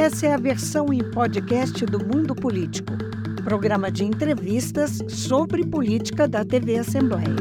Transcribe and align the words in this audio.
Essa 0.00 0.28
é 0.28 0.32
a 0.32 0.38
versão 0.38 0.90
em 0.94 1.10
podcast 1.10 1.84
do 1.84 1.98
Mundo 2.02 2.34
Político, 2.34 2.94
programa 3.44 3.90
de 3.90 4.02
entrevistas 4.02 4.98
sobre 5.06 5.62
política 5.62 6.26
da 6.26 6.42
TV 6.42 6.78
Assembleia. 6.78 7.36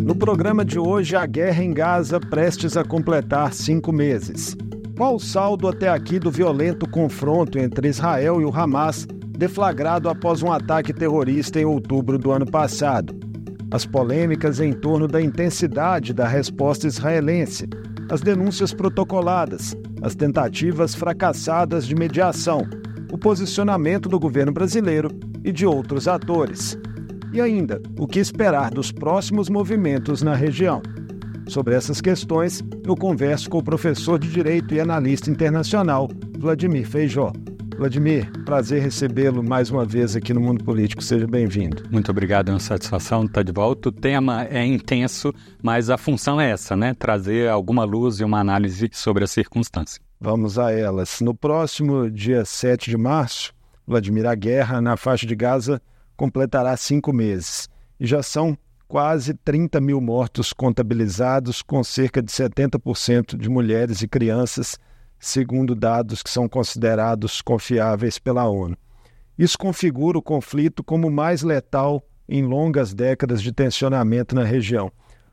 No 0.00 0.16
programa 0.16 0.64
de 0.64 0.78
hoje, 0.78 1.14
a 1.14 1.26
guerra 1.26 1.62
em 1.62 1.74
Gaza 1.74 2.18
prestes 2.18 2.74
a 2.74 2.82
completar 2.82 3.52
cinco 3.52 3.92
meses. 3.92 4.56
Qual 4.96 5.16
o 5.16 5.20
saldo 5.20 5.68
até 5.68 5.90
aqui 5.90 6.18
do 6.18 6.30
violento 6.30 6.88
confronto 6.88 7.58
entre 7.58 7.88
Israel 7.88 8.40
e 8.40 8.44
o 8.46 8.50
Hamas, 8.50 9.06
deflagrado 9.28 10.08
após 10.08 10.42
um 10.42 10.50
ataque 10.50 10.94
terrorista 10.94 11.60
em 11.60 11.66
outubro 11.66 12.16
do 12.16 12.32
ano 12.32 12.46
passado? 12.50 13.14
As 13.70 13.84
polêmicas 13.84 14.58
em 14.58 14.72
torno 14.72 15.06
da 15.06 15.20
intensidade 15.20 16.14
da 16.14 16.26
resposta 16.26 16.86
israelense, 16.86 17.68
as 18.10 18.20
denúncias 18.20 18.72
protocoladas, 18.72 19.76
as 20.02 20.14
tentativas 20.14 20.94
fracassadas 20.94 21.86
de 21.86 21.94
mediação, 21.94 22.66
o 23.10 23.18
posicionamento 23.18 24.08
do 24.08 24.18
governo 24.18 24.52
brasileiro 24.52 25.10
e 25.44 25.52
de 25.52 25.66
outros 25.66 26.08
atores. 26.08 26.78
E 27.32 27.40
ainda, 27.40 27.80
o 27.98 28.06
que 28.06 28.18
esperar 28.18 28.70
dos 28.70 28.92
próximos 28.92 29.48
movimentos 29.48 30.22
na 30.22 30.34
região. 30.34 30.82
Sobre 31.48 31.74
essas 31.74 32.00
questões, 32.00 32.62
eu 32.86 32.96
converso 32.96 33.50
com 33.50 33.58
o 33.58 33.64
professor 33.64 34.18
de 34.18 34.28
Direito 34.28 34.74
e 34.74 34.80
analista 34.80 35.30
internacional, 35.30 36.08
Vladimir 36.38 36.86
Feijó. 36.86 37.32
Vladimir, 37.82 38.30
prazer 38.44 38.80
recebê-lo 38.80 39.42
mais 39.42 39.68
uma 39.68 39.84
vez 39.84 40.14
aqui 40.14 40.32
no 40.32 40.40
Mundo 40.40 40.62
Político. 40.62 41.02
Seja 41.02 41.26
bem-vindo. 41.26 41.82
Muito 41.90 42.12
obrigado, 42.12 42.48
é 42.48 42.52
uma 42.52 42.60
satisfação 42.60 43.24
estar 43.24 43.42
de 43.42 43.50
volta. 43.50 43.88
O 43.88 43.92
tema 43.92 44.44
é 44.44 44.64
intenso, 44.64 45.34
mas 45.60 45.90
a 45.90 45.98
função 45.98 46.40
é 46.40 46.52
essa, 46.52 46.76
né? 46.76 46.94
Trazer 46.94 47.50
alguma 47.50 47.82
luz 47.82 48.20
e 48.20 48.24
uma 48.24 48.38
análise 48.38 48.88
sobre 48.92 49.24
a 49.24 49.26
circunstância. 49.26 50.00
Vamos 50.20 50.60
a 50.60 50.70
elas. 50.70 51.20
No 51.20 51.34
próximo 51.34 52.08
dia 52.08 52.44
7 52.44 52.88
de 52.88 52.96
março, 52.96 53.52
Vladimir, 53.84 54.26
a 54.26 54.34
guerra 54.36 54.80
na 54.80 54.96
faixa 54.96 55.26
de 55.26 55.34
Gaza 55.34 55.82
completará 56.16 56.76
cinco 56.76 57.12
meses. 57.12 57.68
E 57.98 58.06
já 58.06 58.22
são 58.22 58.56
quase 58.86 59.34
30 59.34 59.80
mil 59.80 60.00
mortos 60.00 60.52
contabilizados, 60.52 61.62
com 61.62 61.82
cerca 61.82 62.22
de 62.22 62.30
70% 62.30 63.36
de 63.36 63.48
mulheres 63.48 64.02
e 64.02 64.06
crianças 64.06 64.78
segundo 65.22 65.76
dados 65.76 66.20
que 66.20 66.28
são 66.28 66.48
considerados 66.48 67.40
confiáveis 67.40 68.18
pela 68.18 68.48
ONU. 68.48 68.76
Isso 69.38 69.56
configura 69.56 70.18
o 70.18 70.22
conflito 70.22 70.82
como 70.82 71.06
o 71.06 71.12
mais 71.12 71.42
letal 71.42 72.04
em 72.28 72.42
longas 72.42 72.92
décadas 72.92 73.40
de 73.40 73.52
tensionamento 73.52 74.34
na 74.34 74.42
região. 74.42 74.90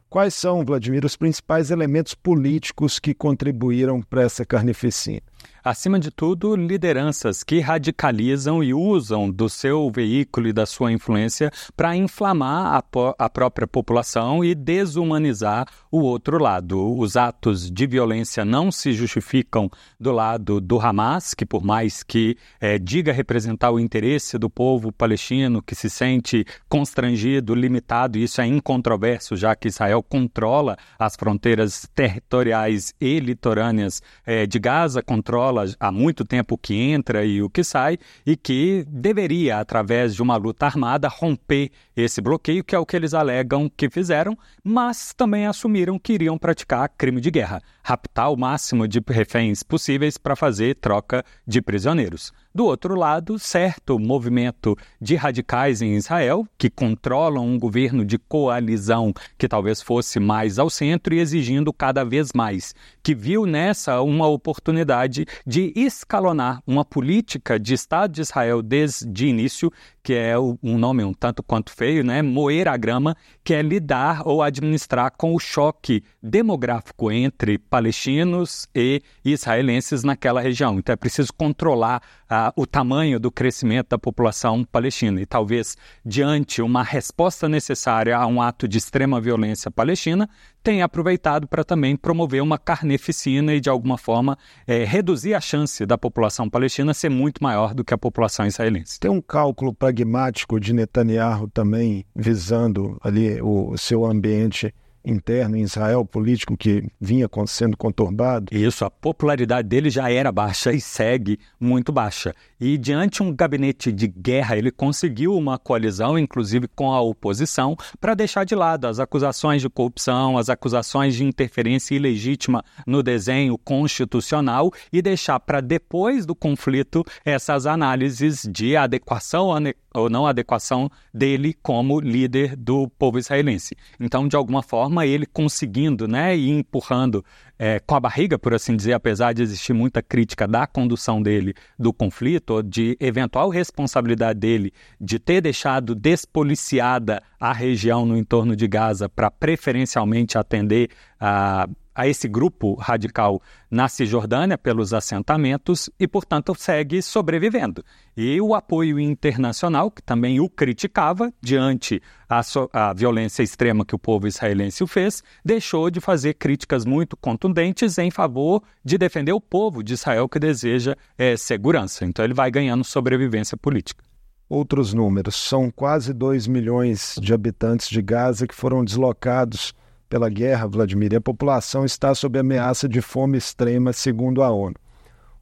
Quais 0.07 0.35
são, 0.35 0.63
Vladimir, 0.63 1.03
os 1.03 1.15
principais 1.15 1.71
elementos 1.71 2.13
políticos 2.13 2.99
que 2.99 3.15
contribuíram 3.15 3.99
para 4.01 4.21
essa 4.21 4.45
carnificina? 4.45 5.21
Acima 5.63 5.99
de 5.99 6.09
tudo, 6.09 6.55
lideranças 6.55 7.43
que 7.43 7.59
radicalizam 7.59 8.63
e 8.63 8.73
usam 8.73 9.29
do 9.29 9.49
seu 9.49 9.91
veículo 9.91 10.47
e 10.47 10.53
da 10.53 10.65
sua 10.65 10.89
influência 10.89 11.51
para 11.75 11.97
inflamar 11.97 12.75
a, 12.75 12.83
a, 13.25 13.29
própria 13.29 13.67
população 13.67 14.43
e 14.43 14.55
desumanizar 14.55 15.67
o 15.91 15.99
outro 15.99 16.41
lado. 16.41 16.97
Os 16.97 17.17
atos 17.17 17.69
de 17.69 17.85
violência 17.85 18.45
não 18.45 18.71
se 18.71 18.93
justificam 18.93 19.69
do 19.99 20.13
lado 20.13 20.61
do 20.61 20.79
Hamas, 20.79 21.33
que 21.33 21.45
por 21.45 21.61
mais 21.61 22.03
que 22.03 22.37
é, 22.61 22.79
diga 22.79 23.11
representar 23.11 23.71
o 23.71 23.79
interesse 23.79 24.37
do 24.37 24.49
povo 24.49 24.93
palestino, 24.93 25.61
que 25.61 25.75
se 25.75 25.89
sente 25.89 26.45
constrangido, 26.69 27.53
limitado, 27.53 28.17
e 28.17 28.23
isso 28.23 28.39
é 28.39 28.45
incontroverso, 28.45 29.35
já 29.35 29.53
que 29.55 29.67
Israel 29.67 30.01
controla 30.01 30.77
as 30.97 31.17
fronteiras 31.17 31.85
territoriais 31.93 32.93
e 32.99 33.19
litorâneas 33.19 34.01
é, 34.25 34.45
de 34.45 34.57
Gaza, 34.57 35.03
controla 35.03 35.48
controla 35.49 35.65
há 35.79 35.91
muito 35.91 36.23
tempo 36.23 36.57
que 36.57 36.75
entra 36.75 37.25
e 37.25 37.41
o 37.41 37.49
que 37.49 37.63
sai, 37.63 37.97
e 38.25 38.35
que 38.35 38.85
deveria, 38.87 39.59
através 39.59 40.15
de 40.15 40.21
uma 40.21 40.35
luta 40.37 40.65
armada, 40.65 41.07
romper 41.07 41.71
esse 41.95 42.21
bloqueio, 42.21 42.63
que 42.63 42.75
é 42.75 42.79
o 42.79 42.85
que 42.85 42.95
eles 42.95 43.13
alegam 43.13 43.69
que 43.75 43.89
fizeram, 43.89 44.37
mas 44.63 45.13
também 45.13 45.45
assumiram 45.45 45.97
que 45.99 46.13
iriam 46.13 46.37
praticar 46.37 46.89
crime 46.97 47.19
de 47.19 47.31
guerra, 47.31 47.61
raptar 47.83 48.31
o 48.31 48.37
máximo 48.37 48.87
de 48.87 49.01
reféns 49.07 49.63
possíveis 49.63 50.17
para 50.17 50.35
fazer 50.35 50.75
troca 50.75 51.23
de 51.45 51.61
prisioneiros. 51.61 52.31
Do 52.53 52.65
outro 52.65 52.95
lado, 52.95 53.37
certo 53.37 53.99
movimento 53.99 54.75
de 54.99 55.15
radicais 55.15 55.83
em 55.83 55.95
Israel, 55.95 56.47
que 56.57 56.67
controlam 56.67 57.45
um 57.45 57.59
governo 57.59 58.03
de 58.03 58.17
coalizão 58.17 59.13
que 59.37 59.47
talvez 59.47 59.83
fosse 59.83 60.19
mais 60.19 60.57
ao 60.57 60.67
centro 60.67 61.13
e 61.13 61.19
exigindo 61.19 61.71
cada 61.71 62.03
vez 62.03 62.31
mais, 62.33 62.73
que 63.03 63.13
viu 63.13 63.45
nessa 63.45 64.01
uma 64.01 64.27
oportunidade 64.27 65.27
de 65.45 65.71
escalonar 65.75 66.63
uma 66.65 66.83
política 66.83 67.59
de 67.59 67.75
Estado 67.75 68.13
de 68.13 68.21
Israel 68.21 68.63
desde 68.63 69.27
início 69.27 69.71
que 70.03 70.13
é 70.13 70.37
um 70.39 70.77
nome 70.77 71.03
um 71.03 71.13
tanto 71.13 71.43
quanto 71.43 71.71
feio, 71.71 72.03
né? 72.03 72.21
Moer 72.21 72.67
a 72.67 72.77
grama, 72.77 73.15
que 73.43 73.53
é 73.53 73.61
lidar 73.61 74.21
ou 74.25 74.41
administrar 74.41 75.11
com 75.17 75.33
o 75.33 75.39
choque 75.39 76.03
demográfico 76.21 77.11
entre 77.11 77.57
palestinos 77.57 78.67
e 78.73 79.01
israelenses 79.23 80.03
naquela 80.03 80.41
região. 80.41 80.77
Então 80.77 80.93
é 80.93 80.95
preciso 80.95 81.33
controlar 81.33 82.01
uh, 82.29 82.53
o 82.55 82.65
tamanho 82.65 83.19
do 83.19 83.31
crescimento 83.31 83.89
da 83.89 83.97
população 83.97 84.63
palestina. 84.63 85.21
E 85.21 85.25
talvez, 85.25 85.75
diante 86.05 86.61
uma 86.61 86.83
resposta 86.83 87.49
necessária 87.49 88.17
a 88.17 88.25
um 88.27 88.41
ato 88.41 88.67
de 88.67 88.77
extrema 88.77 89.19
violência 89.19 89.71
palestina, 89.71 90.29
tem 90.61 90.81
aproveitado 90.81 91.47
para 91.47 91.63
também 91.63 91.95
promover 91.95 92.41
uma 92.41 92.57
carneficina 92.57 93.53
e, 93.53 93.61
de 93.61 93.69
alguma 93.69 93.97
forma, 93.97 94.37
é, 94.67 94.83
reduzir 94.83 95.33
a 95.33 95.41
chance 95.41 95.85
da 95.85 95.97
população 95.97 96.49
palestina 96.49 96.93
ser 96.93 97.09
muito 97.09 97.41
maior 97.41 97.73
do 97.73 97.83
que 97.83 97.93
a 97.93 97.97
população 97.97 98.45
israelense. 98.45 98.99
Tem 98.99 99.09
um 99.09 99.21
cálculo 99.21 99.73
pragmático 99.89 100.59
de 100.59 100.71
Netanyahu 100.71 101.47
também 101.47 102.05
visando 102.15 102.97
ali 103.03 103.41
o 103.41 103.75
seu 103.75 104.05
ambiente 104.05 104.73
interno 105.03 105.55
em 105.55 105.61
Israel, 105.61 106.05
político 106.05 106.55
que 106.55 106.83
vinha 107.01 107.27
sendo 107.47 107.75
conturbado. 107.75 108.55
Isso, 108.55 108.85
a 108.85 108.91
popularidade 108.91 109.67
dele 109.67 109.89
já 109.89 110.11
era 110.11 110.31
baixa 110.31 110.71
e 110.71 110.79
segue 110.79 111.39
muito 111.59 111.91
baixa. 111.91 112.35
E 112.59 112.77
diante 112.77 113.23
um 113.23 113.33
gabinete 113.33 113.89
de 113.91 114.05
guerra, 114.05 114.57
ele 114.57 114.69
conseguiu 114.69 115.33
uma 115.33 115.57
coalizão, 115.57 116.19
inclusive 116.19 116.67
com 116.67 116.91
a 116.91 116.99
oposição, 116.99 117.77
para 118.01 118.13
deixar 118.13 118.43
de 118.43 118.53
lado 118.53 118.85
as 118.85 118.99
acusações 118.99 119.61
de 119.61 119.69
corrupção, 119.69 120.37
as 120.37 120.49
acusações 120.49 121.15
de 121.15 121.23
interferência 121.23 121.95
ilegítima 121.95 122.63
no 122.85 123.01
desenho 123.01 123.57
constitucional 123.57 124.71
e 124.91 125.01
deixar 125.01 125.39
para 125.39 125.61
depois 125.61 126.25
do 126.25 126.35
conflito 126.35 127.05
essas 127.23 127.65
análises 127.65 128.47
de 128.51 128.75
adequação 128.75 129.49
ou 129.93 130.09
não 130.09 130.27
adequação 130.27 130.89
dele 131.13 131.55
como 131.63 131.99
líder 131.99 132.55
do 132.55 132.87
povo 132.89 133.17
israelense. 133.17 133.75
Então, 133.99 134.27
de 134.27 134.35
alguma 134.35 134.61
forma, 134.61 135.05
ele 135.05 135.25
conseguindo 135.25 136.07
né, 136.07 136.35
e 136.35 136.49
empurrando 136.49 137.23
é, 137.57 137.79
com 137.79 137.95
a 137.95 137.99
barriga, 137.99 138.39
por 138.39 138.53
assim 138.53 138.75
dizer, 138.75 138.93
apesar 138.93 139.33
de 139.33 139.41
existir 139.41 139.73
muita 139.73 140.01
crítica 140.01 140.47
da 140.47 140.65
condução 140.65 141.21
dele 141.21 141.53
do 141.77 141.91
conflito, 141.91 142.48
de 142.63 142.97
eventual 142.99 143.49
responsabilidade 143.49 144.39
dele 144.39 144.73
de 144.99 145.19
ter 145.19 145.41
deixado 145.41 145.93
despoliciada 145.93 147.21
a 147.39 147.53
região 147.53 148.05
no 148.05 148.17
entorno 148.17 148.55
de 148.55 148.67
Gaza 148.67 149.07
para 149.07 149.29
preferencialmente 149.29 150.37
atender 150.37 150.89
a 151.19 151.67
a 151.99 152.07
esse 152.07 152.29
grupo 152.29 152.75
radical 152.75 153.41
na 153.69 153.89
Cisjordânia 153.89 154.57
pelos 154.57 154.93
assentamentos 154.93 155.89
e, 155.99 156.07
portanto, 156.07 156.55
segue 156.57 157.01
sobrevivendo. 157.01 157.83
E 158.15 158.39
o 158.39 158.55
apoio 158.55 158.97
internacional, 158.97 159.91
que 159.91 160.01
também 160.01 160.39
o 160.39 160.47
criticava 160.47 161.29
diante 161.41 162.01
a, 162.29 162.41
so 162.41 162.69
a 162.71 162.93
violência 162.93 163.43
extrema 163.43 163.83
que 163.83 163.93
o 163.93 163.99
povo 163.99 164.29
israelense 164.29 164.81
o 164.81 164.87
fez, 164.87 165.21
deixou 165.43 165.89
de 165.91 165.99
fazer 165.99 166.35
críticas 166.35 166.85
muito 166.85 167.17
contundentes 167.17 167.97
em 167.97 168.09
favor 168.09 168.63
de 168.81 168.97
defender 168.97 169.33
o 169.33 169.41
povo 169.41 169.83
de 169.83 169.91
Israel 169.91 170.29
que 170.29 170.39
deseja 170.39 170.95
é, 171.17 171.35
segurança. 171.35 172.05
Então, 172.05 172.23
ele 172.23 172.33
vai 172.33 172.49
ganhando 172.49 172.85
sobrevivência 172.85 173.57
política. 173.57 174.01
Outros 174.47 174.93
números: 174.93 175.35
são 175.35 175.69
quase 175.69 176.13
2 176.13 176.47
milhões 176.47 177.15
de 177.21 177.33
habitantes 177.33 177.89
de 177.89 178.01
Gaza 178.01 178.47
que 178.47 178.55
foram 178.55 178.85
deslocados 178.85 179.73
pela 180.09 180.29
guerra, 180.29 180.67
Vladimir, 180.67 181.13
e 181.13 181.17
a 181.17 181.21
população 181.21 181.85
está 181.85 182.13
sob 182.15 182.39
ameaça 182.39 182.89
de 182.89 183.01
fome 183.01 183.37
extrema, 183.37 183.93
segundo 183.93 184.41
a 184.41 184.49
ONU. 184.49 184.75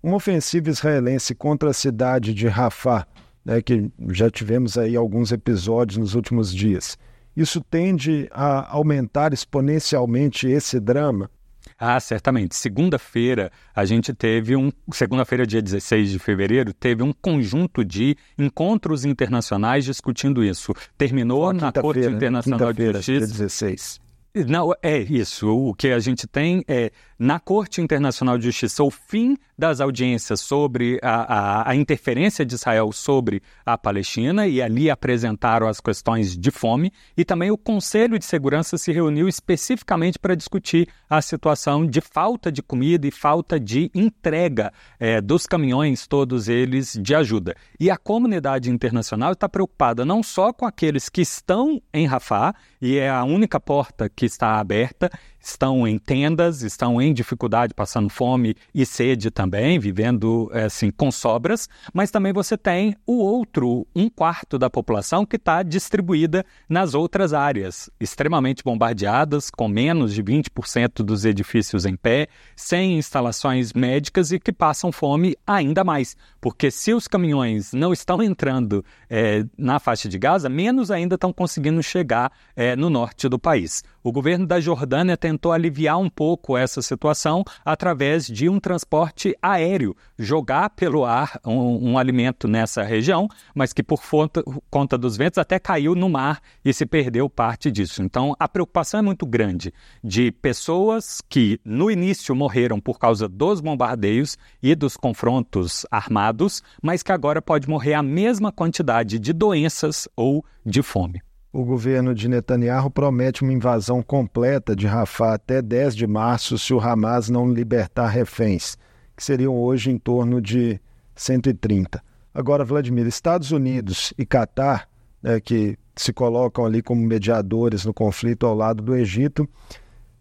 Uma 0.03 0.17
ofensiva 0.17 0.69
israelense 0.69 1.33
contra 1.33 1.69
a 1.69 1.73
cidade 1.73 2.33
de 2.33 2.47
Rafah, 2.47 3.07
né, 3.43 3.61
que 3.61 3.89
já 4.09 4.29
tivemos 4.29 4.77
aí 4.77 4.95
alguns 4.95 5.31
episódios 5.31 5.97
nos 5.97 6.13
últimos 6.13 6.53
dias, 6.53 6.97
isso 7.35 7.61
tende 7.61 8.27
a 8.31 8.75
aumentar 8.75 9.31
exponencialmente 9.31 10.47
esse 10.47 10.79
drama? 10.79 11.29
Ah, 11.77 11.99
certamente. 11.99 12.55
Segunda-feira, 12.55 13.51
a 13.75 13.85
gente 13.85 14.11
teve 14.11 14.55
um. 14.55 14.71
Segunda-feira, 14.91 15.45
dia 15.45 15.61
16 15.61 16.09
de 16.09 16.17
fevereiro, 16.17 16.73
teve 16.73 17.03
um 17.03 17.13
conjunto 17.13 17.85
de 17.85 18.17
encontros 18.37 19.05
internacionais 19.05 19.85
discutindo 19.85 20.43
isso. 20.43 20.73
Terminou 20.97 21.53
na 21.53 21.71
Corte 21.71 21.99
né? 21.99 22.07
Internacional 22.07 22.73
de 22.73 22.91
Justiça. 22.93 23.11
Dia 23.11 23.27
16. 23.27 24.06
Não, 24.45 24.73
é 24.81 24.97
isso. 24.97 25.49
O 25.49 25.73
que 25.73 25.87
a 25.89 25.99
gente 25.99 26.27
tem 26.27 26.63
é, 26.67 26.91
na 27.17 27.39
Corte 27.39 27.81
Internacional 27.81 28.37
de 28.37 28.45
Justiça, 28.45 28.83
o 28.83 28.91
fim 28.91 29.37
das 29.57 29.81
audiências 29.81 30.39
sobre 30.39 30.99
a, 31.01 31.61
a, 31.61 31.71
a, 31.71 31.75
interferência 31.75 32.45
de 32.45 32.53
Israel 32.53 32.91
sobre 32.91 33.41
a 33.65 33.77
Palestina, 33.77 34.47
e 34.47 34.61
ali 34.61 34.89
apresentaram 34.89 35.67
as 35.67 35.81
questões 35.81 36.37
de 36.37 36.51
fome, 36.51 36.91
e 37.17 37.25
também 37.25 37.49
o 37.49 37.57
Conselho 37.57 38.19
de 38.19 38.25
Segurança 38.25 38.77
se 38.77 38.91
reuniu 38.91 39.27
especificamente 39.27 40.19
para 40.19 40.35
discutir 40.35 40.87
a 41.09 41.21
situação 41.21 41.85
de 41.85 42.01
falta 42.01 42.51
de 42.51 42.61
comida 42.61 43.07
e 43.07 43.11
falta 43.11 43.59
de 43.59 43.89
entrega 43.95 44.71
é, 44.99 45.19
dos 45.19 45.47
caminhões, 45.47 46.05
todos 46.05 46.47
eles, 46.47 46.93
de 47.01 47.15
ajuda. 47.15 47.55
E 47.79 47.89
a 47.89 47.97
comunidade 47.97 48.69
internacional 48.69 49.33
está 49.33 49.49
preocupada 49.49 50.05
não 50.05 50.21
só 50.21 50.53
com 50.53 50.65
aqueles 50.65 51.09
que 51.09 51.21
estão 51.21 51.81
em 51.93 52.05
Rafah, 52.05 52.53
e 52.79 52.97
é 52.97 53.09
a 53.09 53.23
única 53.23 53.59
porta 53.59 54.07
que 54.07 54.25
está 54.25 54.59
aberta, 54.59 55.09
estão 55.49 55.87
em 55.87 55.97
tendas, 55.97 56.61
estão 56.61 57.01
em 57.01 57.13
dificuldade, 57.13 57.73
passando 57.73 58.09
fome 58.09 58.55
e 58.73 58.85
sede 58.85 59.31
também, 59.31 59.79
vivendo 59.79 60.49
eh, 60.53 60.65
assim 60.65 60.91
com 60.91 61.09
sobras, 61.11 61.69
mas 61.93 62.11
também 62.11 62.33
você 62.33 62.57
tem 62.57 62.95
o 63.05 63.17
outro, 63.17 63.87
um 63.95 64.09
quarto 64.09 64.57
da 64.57 64.69
população 64.69 65.25
que 65.25 65.37
está 65.37 65.63
distribuída 65.63 66.45
nas 66.67 66.93
outras 66.93 67.33
áreas, 67.33 67.89
extremamente 67.99 68.63
bombardeadas, 68.63 69.49
com 69.49 69.67
menos 69.67 70.13
de 70.13 70.23
20% 70.23 71.03
dos 71.03 71.25
edifícios 71.25 71.85
em 71.85 71.95
pé, 71.95 72.27
sem 72.55 72.97
instalações 72.97 73.73
médicas 73.73 74.31
e 74.31 74.39
que 74.39 74.51
passam 74.51 74.91
fome 74.91 75.35
ainda 75.45 75.83
mais, 75.83 76.15
porque 76.47 76.71
se 76.71 76.93
os 76.93 77.09
caminhões 77.09 77.73
não 77.73 77.91
estão 77.91 78.23
entrando 78.23 78.81
é, 79.09 79.43
na 79.57 79.81
faixa 79.81 80.07
de 80.07 80.17
Gaza, 80.17 80.47
menos 80.47 80.89
ainda 80.89 81.15
estão 81.15 81.33
conseguindo 81.33 81.83
chegar 81.83 82.31
é, 82.55 82.73
no 82.73 82.89
norte 82.89 83.27
do 83.27 83.37
país. 83.37 83.83
O 84.01 84.13
governo 84.13 84.47
da 84.47 84.57
Jordânia 84.57 85.17
tentou 85.17 85.51
aliviar 85.51 85.97
um 85.97 86.09
pouco 86.09 86.55
essa 86.55 86.81
situação 86.81 87.43
através 87.65 88.25
de 88.25 88.47
um 88.47 88.57
transporte 88.57 89.35
aéreo, 89.41 89.93
jogar 90.17 90.69
pelo 90.69 91.03
ar 91.03 91.37
um, 91.45 91.91
um 91.91 91.97
alimento 91.97 92.47
nessa 92.47 92.81
região, 92.81 93.27
mas 93.53 93.73
que 93.73 93.83
por 93.83 94.01
conta, 94.01 94.41
conta 94.69 94.97
dos 94.97 95.17
ventos 95.17 95.37
até 95.37 95.59
caiu 95.59 95.93
no 95.93 96.07
mar 96.07 96.39
e 96.63 96.73
se 96.73 96.85
perdeu 96.85 97.29
parte 97.29 97.69
disso. 97.69 98.01
Então 98.01 98.33
a 98.39 98.47
preocupação 98.47 99.01
é 99.01 99.03
muito 99.03 99.25
grande 99.25 99.73
de 100.01 100.31
pessoas 100.31 101.21
que 101.27 101.59
no 101.65 101.91
início 101.91 102.33
morreram 102.33 102.79
por 102.79 102.97
causa 102.97 103.27
dos 103.27 103.59
bombardeios 103.59 104.37
e 104.63 104.73
dos 104.73 104.95
confrontos 104.95 105.85
armados, 105.91 106.36
mas 106.81 107.03
que 107.03 107.11
agora 107.11 107.41
pode 107.41 107.69
morrer 107.69 107.93
a 107.93 108.03
mesma 108.03 108.51
quantidade 108.51 109.19
de 109.19 109.33
doenças 109.33 110.07
ou 110.15 110.43
de 110.65 110.81
fome 110.81 111.21
o 111.57 111.63
governo 111.63 112.13
de 112.13 112.27
Netanyahu 112.27 112.91
promete 112.91 113.41
uma 113.41 113.51
invasão 113.51 114.03
completa 114.03 114.75
de 114.75 114.85
Rafah 114.85 115.33
até 115.33 115.59
10 115.59 115.95
de 115.95 116.05
março 116.05 116.55
se 116.55 116.71
o 116.71 116.79
Hamas 116.79 117.29
não 117.29 117.51
libertar 117.51 118.09
reféns, 118.09 118.77
que 119.15 119.23
seriam 119.23 119.55
hoje 119.55 119.89
em 119.89 119.97
torno 119.97 120.39
de 120.39 120.79
130. 121.15 121.99
Agora, 122.31 122.63
Vladimir, 122.63 123.07
Estados 123.07 123.51
Unidos 123.51 124.13
e 124.19 124.23
Catar, 124.23 124.87
né, 125.19 125.39
que 125.39 125.75
se 125.95 126.13
colocam 126.13 126.63
ali 126.63 126.83
como 126.83 127.01
mediadores 127.01 127.85
no 127.85 127.93
conflito 127.93 128.45
ao 128.45 128.53
lado 128.53 128.83
do 128.83 128.95
Egito, 128.95 129.49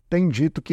têm 0.09 0.31
dito 0.31 0.63
que 0.63 0.73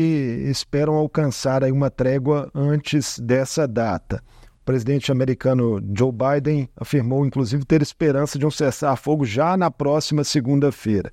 esperam 0.50 0.94
alcançar 0.94 1.62
aí 1.62 1.74
uma 1.74 1.90
trégua 1.90 2.50
antes 2.56 3.19
dessa 3.19 3.68
data. 3.68 4.24
O 4.63 4.65
presidente 4.65 5.12
americano 5.12 5.83
Joe 5.94 6.10
Biden 6.10 6.69
afirmou, 6.77 7.25
inclusive, 7.25 7.65
ter 7.65 7.81
esperança 7.81 8.39
de 8.39 8.45
um 8.45 8.50
cessar-fogo 8.50 9.25
já 9.25 9.57
na 9.57 9.69
próxima 9.69 10.24
segunda-feira. 10.24 11.12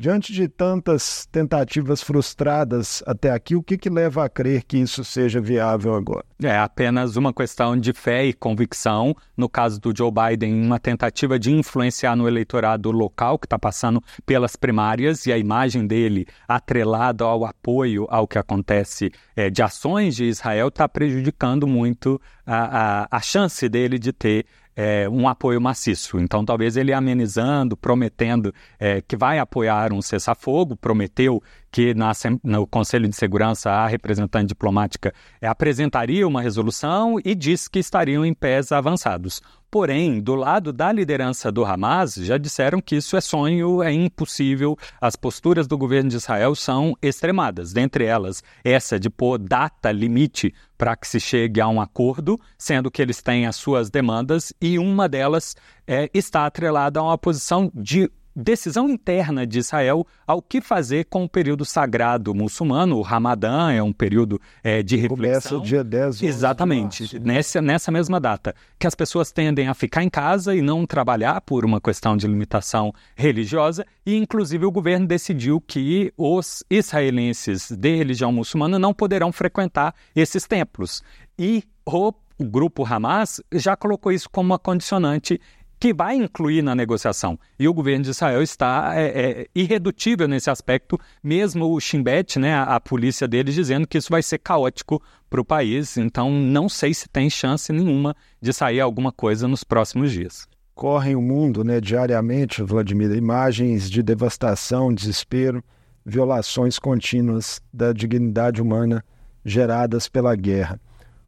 Diante 0.00 0.32
de 0.32 0.48
tantas 0.48 1.26
tentativas 1.26 2.02
frustradas 2.02 3.02
até 3.06 3.30
aqui, 3.30 3.54
o 3.54 3.62
que, 3.62 3.76
que 3.76 3.90
leva 3.90 4.24
a 4.24 4.30
crer 4.30 4.64
que 4.64 4.78
isso 4.78 5.04
seja 5.04 5.42
viável 5.42 5.94
agora? 5.94 6.24
É 6.42 6.56
apenas 6.56 7.16
uma 7.16 7.34
questão 7.34 7.76
de 7.76 7.92
fé 7.92 8.24
e 8.24 8.32
convicção. 8.32 9.14
No 9.36 9.46
caso 9.46 9.78
do 9.78 9.94
Joe 9.94 10.10
Biden, 10.10 10.54
uma 10.54 10.78
tentativa 10.78 11.38
de 11.38 11.52
influenciar 11.52 12.16
no 12.16 12.26
eleitorado 12.26 12.90
local 12.90 13.38
que 13.38 13.44
está 13.44 13.58
passando 13.58 14.02
pelas 14.24 14.56
primárias 14.56 15.26
e 15.26 15.34
a 15.34 15.36
imagem 15.36 15.86
dele 15.86 16.26
atrelada 16.48 17.24
ao 17.24 17.44
apoio 17.44 18.06
ao 18.08 18.26
que 18.26 18.38
acontece 18.38 19.12
é, 19.36 19.50
de 19.50 19.62
ações 19.62 20.16
de 20.16 20.24
Israel 20.24 20.68
está 20.68 20.88
prejudicando 20.88 21.66
muito 21.66 22.18
a, 22.46 23.02
a, 23.02 23.18
a 23.18 23.20
chance 23.20 23.68
dele 23.68 23.98
de 23.98 24.14
ter 24.14 24.46
é, 24.80 25.06
um 25.10 25.28
apoio 25.28 25.60
maciço. 25.60 26.18
Então, 26.18 26.42
talvez 26.42 26.74
ele 26.74 26.90
amenizando, 26.90 27.76
prometendo 27.76 28.54
é, 28.78 29.02
que 29.02 29.14
vai 29.14 29.38
apoiar 29.38 29.92
um 29.92 30.00
cessar-fogo, 30.00 30.74
prometeu 30.74 31.42
que 31.70 31.94
na, 31.94 32.12
no 32.42 32.66
Conselho 32.66 33.08
de 33.08 33.16
Segurança 33.16 33.70
a 33.70 33.86
representante 33.86 34.48
diplomática 34.48 35.14
é, 35.40 35.46
apresentaria 35.46 36.26
uma 36.26 36.42
resolução 36.42 37.18
e 37.24 37.34
disse 37.34 37.70
que 37.70 37.78
estariam 37.78 38.24
em 38.24 38.34
pés 38.34 38.72
avançados. 38.72 39.40
Porém, 39.70 40.20
do 40.20 40.34
lado 40.34 40.72
da 40.72 40.90
liderança 40.90 41.52
do 41.52 41.64
Hamas, 41.64 42.16
já 42.16 42.36
disseram 42.36 42.80
que 42.80 42.96
isso 42.96 43.16
é 43.16 43.20
sonho, 43.20 43.80
é 43.84 43.92
impossível. 43.92 44.76
As 45.00 45.14
posturas 45.14 45.68
do 45.68 45.78
governo 45.78 46.10
de 46.10 46.16
Israel 46.16 46.56
são 46.56 46.96
extremadas, 47.00 47.72
dentre 47.72 48.04
elas 48.04 48.42
essa 48.64 48.98
de 48.98 49.08
pôr 49.08 49.38
data 49.38 49.92
limite 49.92 50.52
para 50.76 50.96
que 50.96 51.06
se 51.06 51.20
chegue 51.20 51.60
a 51.60 51.68
um 51.68 51.80
acordo, 51.80 52.36
sendo 52.58 52.90
que 52.90 53.00
eles 53.00 53.22
têm 53.22 53.46
as 53.46 53.54
suas 53.54 53.90
demandas 53.90 54.52
e 54.60 54.76
uma 54.76 55.08
delas 55.08 55.54
é, 55.86 56.10
está 56.12 56.46
atrelada 56.46 56.98
a 56.98 57.04
uma 57.04 57.18
posição 57.18 57.70
de 57.72 58.10
decisão 58.34 58.88
interna 58.88 59.46
de 59.46 59.58
Israel 59.58 60.06
ao 60.26 60.40
que 60.40 60.60
fazer 60.60 61.04
com 61.06 61.24
o 61.24 61.28
período 61.28 61.64
sagrado 61.64 62.34
muçulmano. 62.34 62.96
O 62.96 63.02
Ramadã 63.02 63.70
é 63.70 63.82
um 63.82 63.92
período 63.92 64.40
é, 64.62 64.82
de 64.82 64.96
reflexão. 64.96 65.58
Começa 65.58 65.68
dia 65.68 65.84
10 65.84 66.22
Exatamente, 66.22 67.18
nessa, 67.18 67.60
nessa 67.60 67.90
mesma 67.90 68.20
data. 68.20 68.54
Que 68.78 68.86
as 68.86 68.94
pessoas 68.94 69.32
tendem 69.32 69.68
a 69.68 69.74
ficar 69.74 70.02
em 70.02 70.08
casa 70.08 70.54
e 70.54 70.62
não 70.62 70.86
trabalhar 70.86 71.40
por 71.40 71.64
uma 71.64 71.80
questão 71.80 72.16
de 72.16 72.26
limitação 72.26 72.92
religiosa. 73.14 73.86
E, 74.06 74.16
inclusive, 74.16 74.64
o 74.64 74.70
governo 74.70 75.06
decidiu 75.06 75.60
que 75.60 76.12
os 76.16 76.64
israelenses 76.70 77.70
de 77.70 77.96
religião 77.96 78.32
muçulmana 78.32 78.78
não 78.78 78.94
poderão 78.94 79.32
frequentar 79.32 79.94
esses 80.14 80.46
templos. 80.46 81.02
E 81.38 81.64
o 81.84 82.12
o 82.40 82.44
grupo 82.44 82.86
Hamas 82.86 83.38
já 83.52 83.76
colocou 83.76 84.10
isso 84.10 84.30
como 84.30 84.46
uma 84.46 84.58
condicionante 84.58 85.38
que 85.80 85.94
vai 85.94 86.14
incluir 86.14 86.60
na 86.60 86.74
negociação. 86.74 87.38
E 87.58 87.66
o 87.66 87.72
governo 87.72 88.04
de 88.04 88.10
Israel 88.10 88.42
está 88.42 88.92
é, 88.94 89.06
é, 89.06 89.46
irredutível 89.54 90.28
nesse 90.28 90.50
aspecto, 90.50 91.00
mesmo 91.24 91.74
o 91.74 91.80
Shin 91.80 92.02
Bet, 92.02 92.38
né, 92.38 92.52
a, 92.52 92.76
a 92.76 92.80
polícia 92.80 93.26
deles, 93.26 93.54
dizendo 93.54 93.86
que 93.86 93.96
isso 93.96 94.10
vai 94.10 94.22
ser 94.22 94.38
caótico 94.38 95.02
para 95.30 95.40
o 95.40 95.44
país. 95.44 95.96
Então, 95.96 96.30
não 96.30 96.68
sei 96.68 96.92
se 96.92 97.08
tem 97.08 97.30
chance 97.30 97.72
nenhuma 97.72 98.14
de 98.42 98.52
sair 98.52 98.80
alguma 98.80 99.10
coisa 99.10 99.48
nos 99.48 99.64
próximos 99.64 100.12
dias. 100.12 100.46
Correm 100.74 101.16
o 101.16 101.22
mundo 101.22 101.64
né, 101.64 101.80
diariamente, 101.80 102.62
Vladimir, 102.62 103.12
imagens 103.12 103.90
de 103.90 104.02
devastação, 104.02 104.92
desespero, 104.92 105.64
violações 106.04 106.78
contínuas 106.78 107.62
da 107.72 107.94
dignidade 107.94 108.60
humana 108.60 109.02
geradas 109.42 110.08
pela 110.08 110.36
guerra. 110.36 110.78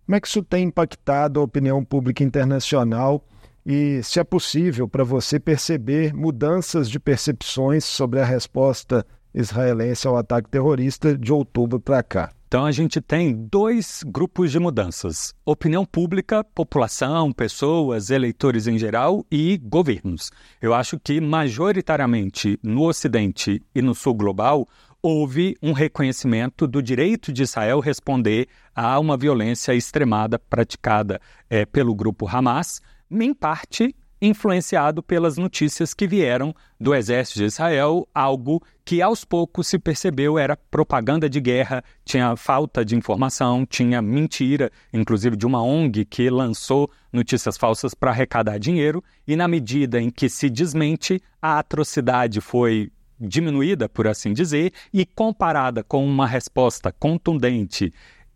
Como 0.04 0.16
é 0.16 0.20
que 0.20 0.28
isso 0.28 0.42
tem 0.42 0.64
impactado 0.64 1.40
a 1.40 1.42
opinião 1.42 1.82
pública 1.82 2.22
internacional? 2.22 3.24
E 3.64 4.02
se 4.02 4.18
é 4.18 4.24
possível 4.24 4.88
para 4.88 5.04
você 5.04 5.38
perceber 5.38 6.12
mudanças 6.12 6.90
de 6.90 6.98
percepções 6.98 7.84
sobre 7.84 8.20
a 8.20 8.24
resposta 8.24 9.06
israelense 9.34 10.06
ao 10.06 10.16
ataque 10.16 10.50
terrorista 10.50 11.16
de 11.16 11.32
outubro 11.32 11.80
para 11.80 12.02
cá. 12.02 12.30
Então 12.46 12.66
a 12.66 12.70
gente 12.70 13.00
tem 13.00 13.32
dois 13.34 14.02
grupos 14.06 14.50
de 14.52 14.58
mudanças: 14.58 15.32
opinião 15.42 15.86
pública, 15.86 16.44
população, 16.44 17.32
pessoas, 17.32 18.10
eleitores 18.10 18.66
em 18.66 18.76
geral 18.76 19.24
e 19.30 19.56
governos. 19.56 20.30
Eu 20.60 20.74
acho 20.74 21.00
que 21.00 21.18
majoritariamente 21.18 22.58
no 22.62 22.82
Ocidente 22.82 23.62
e 23.74 23.80
no 23.80 23.94
Sul 23.94 24.12
global 24.12 24.68
houve 25.00 25.56
um 25.62 25.72
reconhecimento 25.72 26.66
do 26.66 26.82
direito 26.82 27.32
de 27.32 27.42
Israel 27.42 27.80
responder 27.80 28.46
a 28.74 29.00
uma 29.00 29.16
violência 29.16 29.74
extremada 29.74 30.38
praticada 30.38 31.20
é, 31.48 31.64
pelo 31.64 31.94
grupo 31.94 32.28
Hamas 32.28 32.82
em 33.20 33.34
parte 33.34 33.94
influenciado 34.22 35.02
pelas 35.02 35.36
notícias 35.36 35.92
que 35.92 36.06
vieram 36.06 36.54
do 36.78 36.94
exército 36.94 37.40
de 37.40 37.46
Israel, 37.46 38.08
algo 38.14 38.62
que 38.84 39.02
aos 39.02 39.24
poucos 39.24 39.66
se 39.66 39.80
percebeu 39.80 40.38
era 40.38 40.56
propaganda 40.56 41.28
de 41.28 41.40
guerra, 41.40 41.82
tinha 42.04 42.36
falta 42.36 42.84
de 42.84 42.94
informação, 42.94 43.66
tinha 43.66 44.00
mentira, 44.00 44.70
inclusive 44.92 45.36
de 45.36 45.44
uma 45.44 45.60
ONG 45.60 46.04
que 46.04 46.30
lançou 46.30 46.88
notícias 47.12 47.56
falsas 47.56 47.94
para 47.94 48.12
arrecadar 48.12 48.58
dinheiro, 48.58 49.02
e 49.26 49.34
na 49.34 49.48
medida 49.48 50.00
em 50.00 50.08
que 50.08 50.28
se 50.28 50.48
desmente, 50.48 51.20
a 51.40 51.58
atrocidade 51.58 52.40
foi 52.40 52.92
diminuída, 53.18 53.88
por 53.88 54.06
assim 54.06 54.32
dizer, 54.32 54.72
e 54.92 55.04
comparada 55.04 55.82
com 55.82 56.04
uma 56.06 56.28
resposta 56.28 56.92
contundente, 56.92 57.92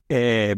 é, 0.08 0.56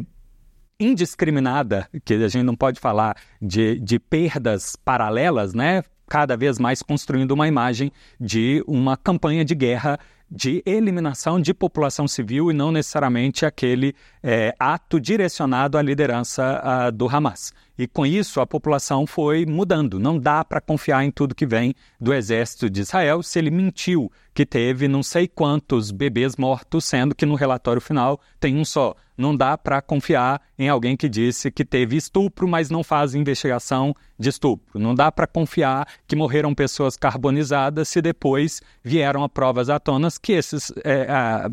indiscriminada, 0.80 1.88
que 2.04 2.14
a 2.14 2.28
gente 2.28 2.44
não 2.44 2.54
pode 2.54 2.78
falar 2.78 3.16
de, 3.40 3.78
de 3.80 3.98
perdas 3.98 4.76
paralelas, 4.76 5.54
né? 5.54 5.82
Cada 6.08 6.36
vez 6.36 6.58
mais 6.58 6.82
construindo 6.82 7.32
uma 7.32 7.48
imagem 7.48 7.92
de 8.18 8.62
uma 8.66 8.96
campanha 8.96 9.44
de 9.44 9.54
guerra 9.54 9.98
de 10.30 10.62
eliminação 10.66 11.40
de 11.40 11.54
população 11.54 12.06
civil 12.06 12.50
e 12.50 12.54
não 12.54 12.70
necessariamente 12.70 13.46
aquele 13.46 13.94
é, 14.22 14.54
ato 14.58 15.00
direcionado 15.00 15.78
à 15.78 15.82
liderança 15.82 16.60
a, 16.62 16.90
do 16.90 17.08
Hamas. 17.08 17.52
E 17.78 17.86
com 17.86 18.04
isso 18.04 18.40
a 18.40 18.46
população 18.46 19.06
foi 19.06 19.46
mudando. 19.46 19.98
Não 19.98 20.18
dá 20.18 20.44
para 20.44 20.60
confiar 20.60 21.04
em 21.04 21.10
tudo 21.10 21.34
que 21.34 21.46
vem 21.46 21.74
do 21.98 22.12
exército 22.12 22.68
de 22.68 22.80
Israel 22.80 23.22
se 23.22 23.38
ele 23.38 23.50
mentiu 23.50 24.12
que 24.34 24.44
teve 24.44 24.86
não 24.86 25.02
sei 25.02 25.26
quantos 25.26 25.90
bebês 25.90 26.36
mortos, 26.36 26.84
sendo 26.84 27.14
que 27.14 27.26
no 27.26 27.34
relatório 27.34 27.80
final 27.80 28.20
tem 28.38 28.56
um 28.56 28.64
só. 28.64 28.94
Não 29.18 29.36
dá 29.36 29.58
para 29.58 29.82
confiar 29.82 30.40
em 30.56 30.68
alguém 30.68 30.96
que 30.96 31.08
disse 31.08 31.50
que 31.50 31.64
teve 31.64 31.96
estupro, 31.96 32.46
mas 32.46 32.70
não 32.70 32.84
faz 32.84 33.16
investigação 33.16 33.92
de 34.16 34.28
estupro. 34.28 34.78
Não 34.78 34.94
dá 34.94 35.10
para 35.10 35.26
confiar 35.26 35.88
que 36.06 36.14
morreram 36.14 36.54
pessoas 36.54 36.96
carbonizadas 36.96 37.88
se 37.88 38.00
depois 38.00 38.62
vieram 38.82 39.24
a 39.24 39.28
provas 39.28 39.68
à 39.68 39.80
tona 39.80 40.08
que 40.22 40.32
esses 40.32 40.72
é, 40.84 41.10
a, 41.10 41.50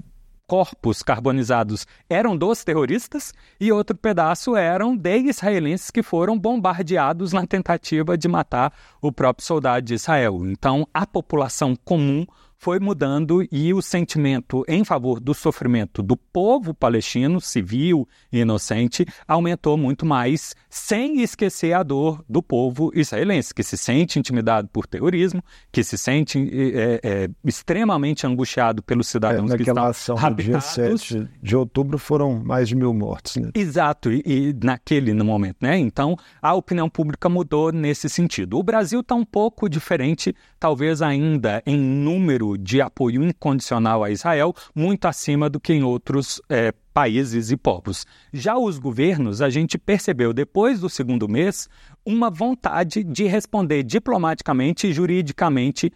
corpos 0.48 1.02
carbonizados 1.02 1.88
eram 2.10 2.38
dos 2.38 2.64
terroristas 2.64 3.34
e 3.60 3.72
outro 3.72 3.96
pedaço 3.98 4.56
eram 4.56 4.96
de 4.96 5.18
israelenses 5.18 5.90
que 5.90 6.04
foram 6.04 6.38
bombardeados 6.38 7.34
na 7.34 7.46
tentativa 7.46 8.18
de 8.18 8.28
matar 8.28 8.74
o 9.02 9.12
próprio 9.12 9.46
soldado 9.46 9.86
de 9.86 9.96
Israel. 9.96 10.42
Então, 10.46 10.88
a 10.94 11.06
população 11.06 11.76
comum 11.76 12.26
foi 12.58 12.80
mudando 12.80 13.46
e 13.52 13.74
o 13.74 13.82
sentimento 13.82 14.64
em 14.68 14.84
favor 14.84 15.20
do 15.20 15.34
sofrimento 15.34 16.02
do 16.02 16.18
povo 16.18 16.74
palestino, 16.74 17.40
civil 17.40 18.08
e 18.32 18.40
inocente, 18.40 19.06
aumentou 19.28 19.78
muito 19.78 20.06
mais, 20.06 20.56
sem 20.70 21.22
esquecer 21.22 21.74
a 21.74 21.84
dor 21.84 22.24
do 22.28 22.42
povo 22.42 22.92
israelense, 22.94 23.54
que 23.54 23.64
se 23.64 23.78
sente 23.78 24.20
intimidado 24.20 24.68
por 24.68 24.88
terrorismo, 24.88 25.44
que 25.72 25.84
se 25.84 25.98
sente 25.98 26.40
é, 26.54 27.00
é, 27.04 27.30
extremamente 27.44 28.26
angustiado 28.26 28.82
pelos 28.82 29.08
cidadãos 29.08 29.52
é, 29.52 29.58
que 29.58 29.64
estão 29.64 29.86
ação 29.86 30.18
habitados. 30.18 30.46
dia 30.46 30.62
7 30.62 31.28
de 31.42 31.56
outubro 31.56 31.98
foram 31.98 32.44
mais 32.44 32.68
de 32.68 32.76
mil 32.76 32.94
mortos. 32.94 33.36
Né? 33.36 33.52
Exato, 33.54 34.12
e, 34.12 34.24
e 34.26 34.56
naquele 34.64 35.14
no 35.14 35.26
momento, 35.26 35.58
né? 35.62 35.78
Então, 35.78 36.18
a 36.42 36.54
opinião 36.54 36.90
pública 36.90 37.30
mudou 37.30 37.72
nesse 37.72 38.10
sentido. 38.10 38.58
O 38.58 38.64
Brasil 38.64 39.02
está 39.02 39.16
um 39.16 39.26
pouco 39.26 39.70
diferente, 39.70 40.36
talvez 40.60 41.02
ainda 41.02 41.62
em 41.66 41.78
número 41.78 42.55
de 42.58 42.82
apoio 42.82 43.24
incondicional 43.24 44.04
a 44.04 44.12
Israel, 44.12 44.54
muito 44.74 45.06
acima 45.06 45.50
do 45.50 45.60
que 45.60 45.74
em 45.74 45.84
outros 45.84 46.42
é, 46.50 46.74
países 46.94 47.52
e 47.52 47.58
povos. 47.58 48.06
Já 48.32 48.58
os 48.58 48.80
governos, 48.80 49.42
a 49.42 49.50
gente 49.50 49.78
percebeu 49.78 50.34
depois 50.34 50.80
do 50.80 50.90
segundo 50.90 51.28
mês 51.28 51.68
uma 52.06 52.30
vontade 52.30 53.04
de 53.04 53.26
responder 53.26 53.84
diplomaticamente 53.84 54.88
e 54.88 54.94
juridicamente 54.94 55.92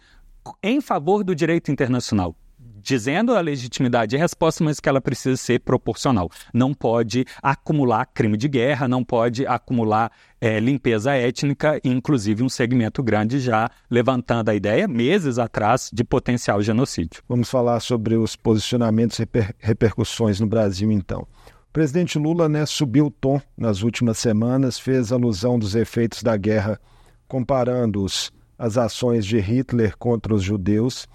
em 0.62 0.80
favor 0.80 1.22
do 1.22 1.34
direito 1.34 1.70
internacional 1.70 2.34
dizendo 2.82 3.34
a 3.34 3.40
legitimidade 3.40 4.10
de 4.10 4.16
resposta, 4.16 4.64
mas 4.64 4.80
que 4.80 4.88
ela 4.88 5.00
precisa 5.00 5.36
ser 5.36 5.60
proporcional. 5.60 6.30
Não 6.52 6.72
pode 6.72 7.24
acumular 7.42 8.06
crime 8.06 8.36
de 8.36 8.48
guerra, 8.48 8.88
não 8.88 9.04
pode 9.04 9.46
acumular 9.46 10.10
é, 10.40 10.58
limpeza 10.58 11.14
étnica, 11.14 11.80
inclusive 11.84 12.42
um 12.42 12.48
segmento 12.48 13.02
grande 13.02 13.38
já 13.38 13.70
levantando 13.90 14.48
a 14.48 14.54
ideia, 14.54 14.88
meses 14.88 15.38
atrás, 15.38 15.90
de 15.92 16.02
potencial 16.02 16.62
genocídio. 16.62 17.22
Vamos 17.28 17.50
falar 17.50 17.80
sobre 17.80 18.16
os 18.16 18.36
posicionamentos 18.36 19.18
e 19.18 19.22
reper 19.22 19.54
repercussões 19.58 20.40
no 20.40 20.46
Brasil, 20.46 20.90
então. 20.90 21.26
O 21.68 21.72
presidente 21.72 22.18
Lula 22.18 22.48
né, 22.48 22.66
subiu 22.66 23.06
o 23.06 23.10
tom 23.10 23.40
nas 23.56 23.82
últimas 23.82 24.18
semanas, 24.18 24.78
fez 24.78 25.12
alusão 25.12 25.58
dos 25.58 25.74
efeitos 25.74 26.22
da 26.22 26.36
guerra, 26.36 26.80
comparando-os 27.28 28.32
às 28.58 28.76
ações 28.76 29.24
de 29.24 29.38
Hitler 29.38 29.96
contra 29.96 30.34
os 30.34 30.42
judeus 30.42 31.06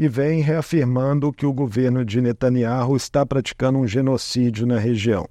e 0.00 0.08
vem 0.08 0.40
reafirmando 0.40 1.30
que 1.30 1.44
o 1.44 1.52
governo 1.52 2.06
de 2.06 2.22
Netanyahu 2.22 2.96
está 2.96 3.26
praticando 3.26 3.78
um 3.78 3.86
genocídio 3.86 4.66
na 4.66 4.78
região. 4.78 5.28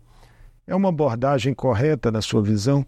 É 0.67 0.75
uma 0.75 0.89
abordagem 0.89 1.55
correta 1.55 2.11
na 2.11 2.21
sua 2.21 2.43
visão? 2.43 2.85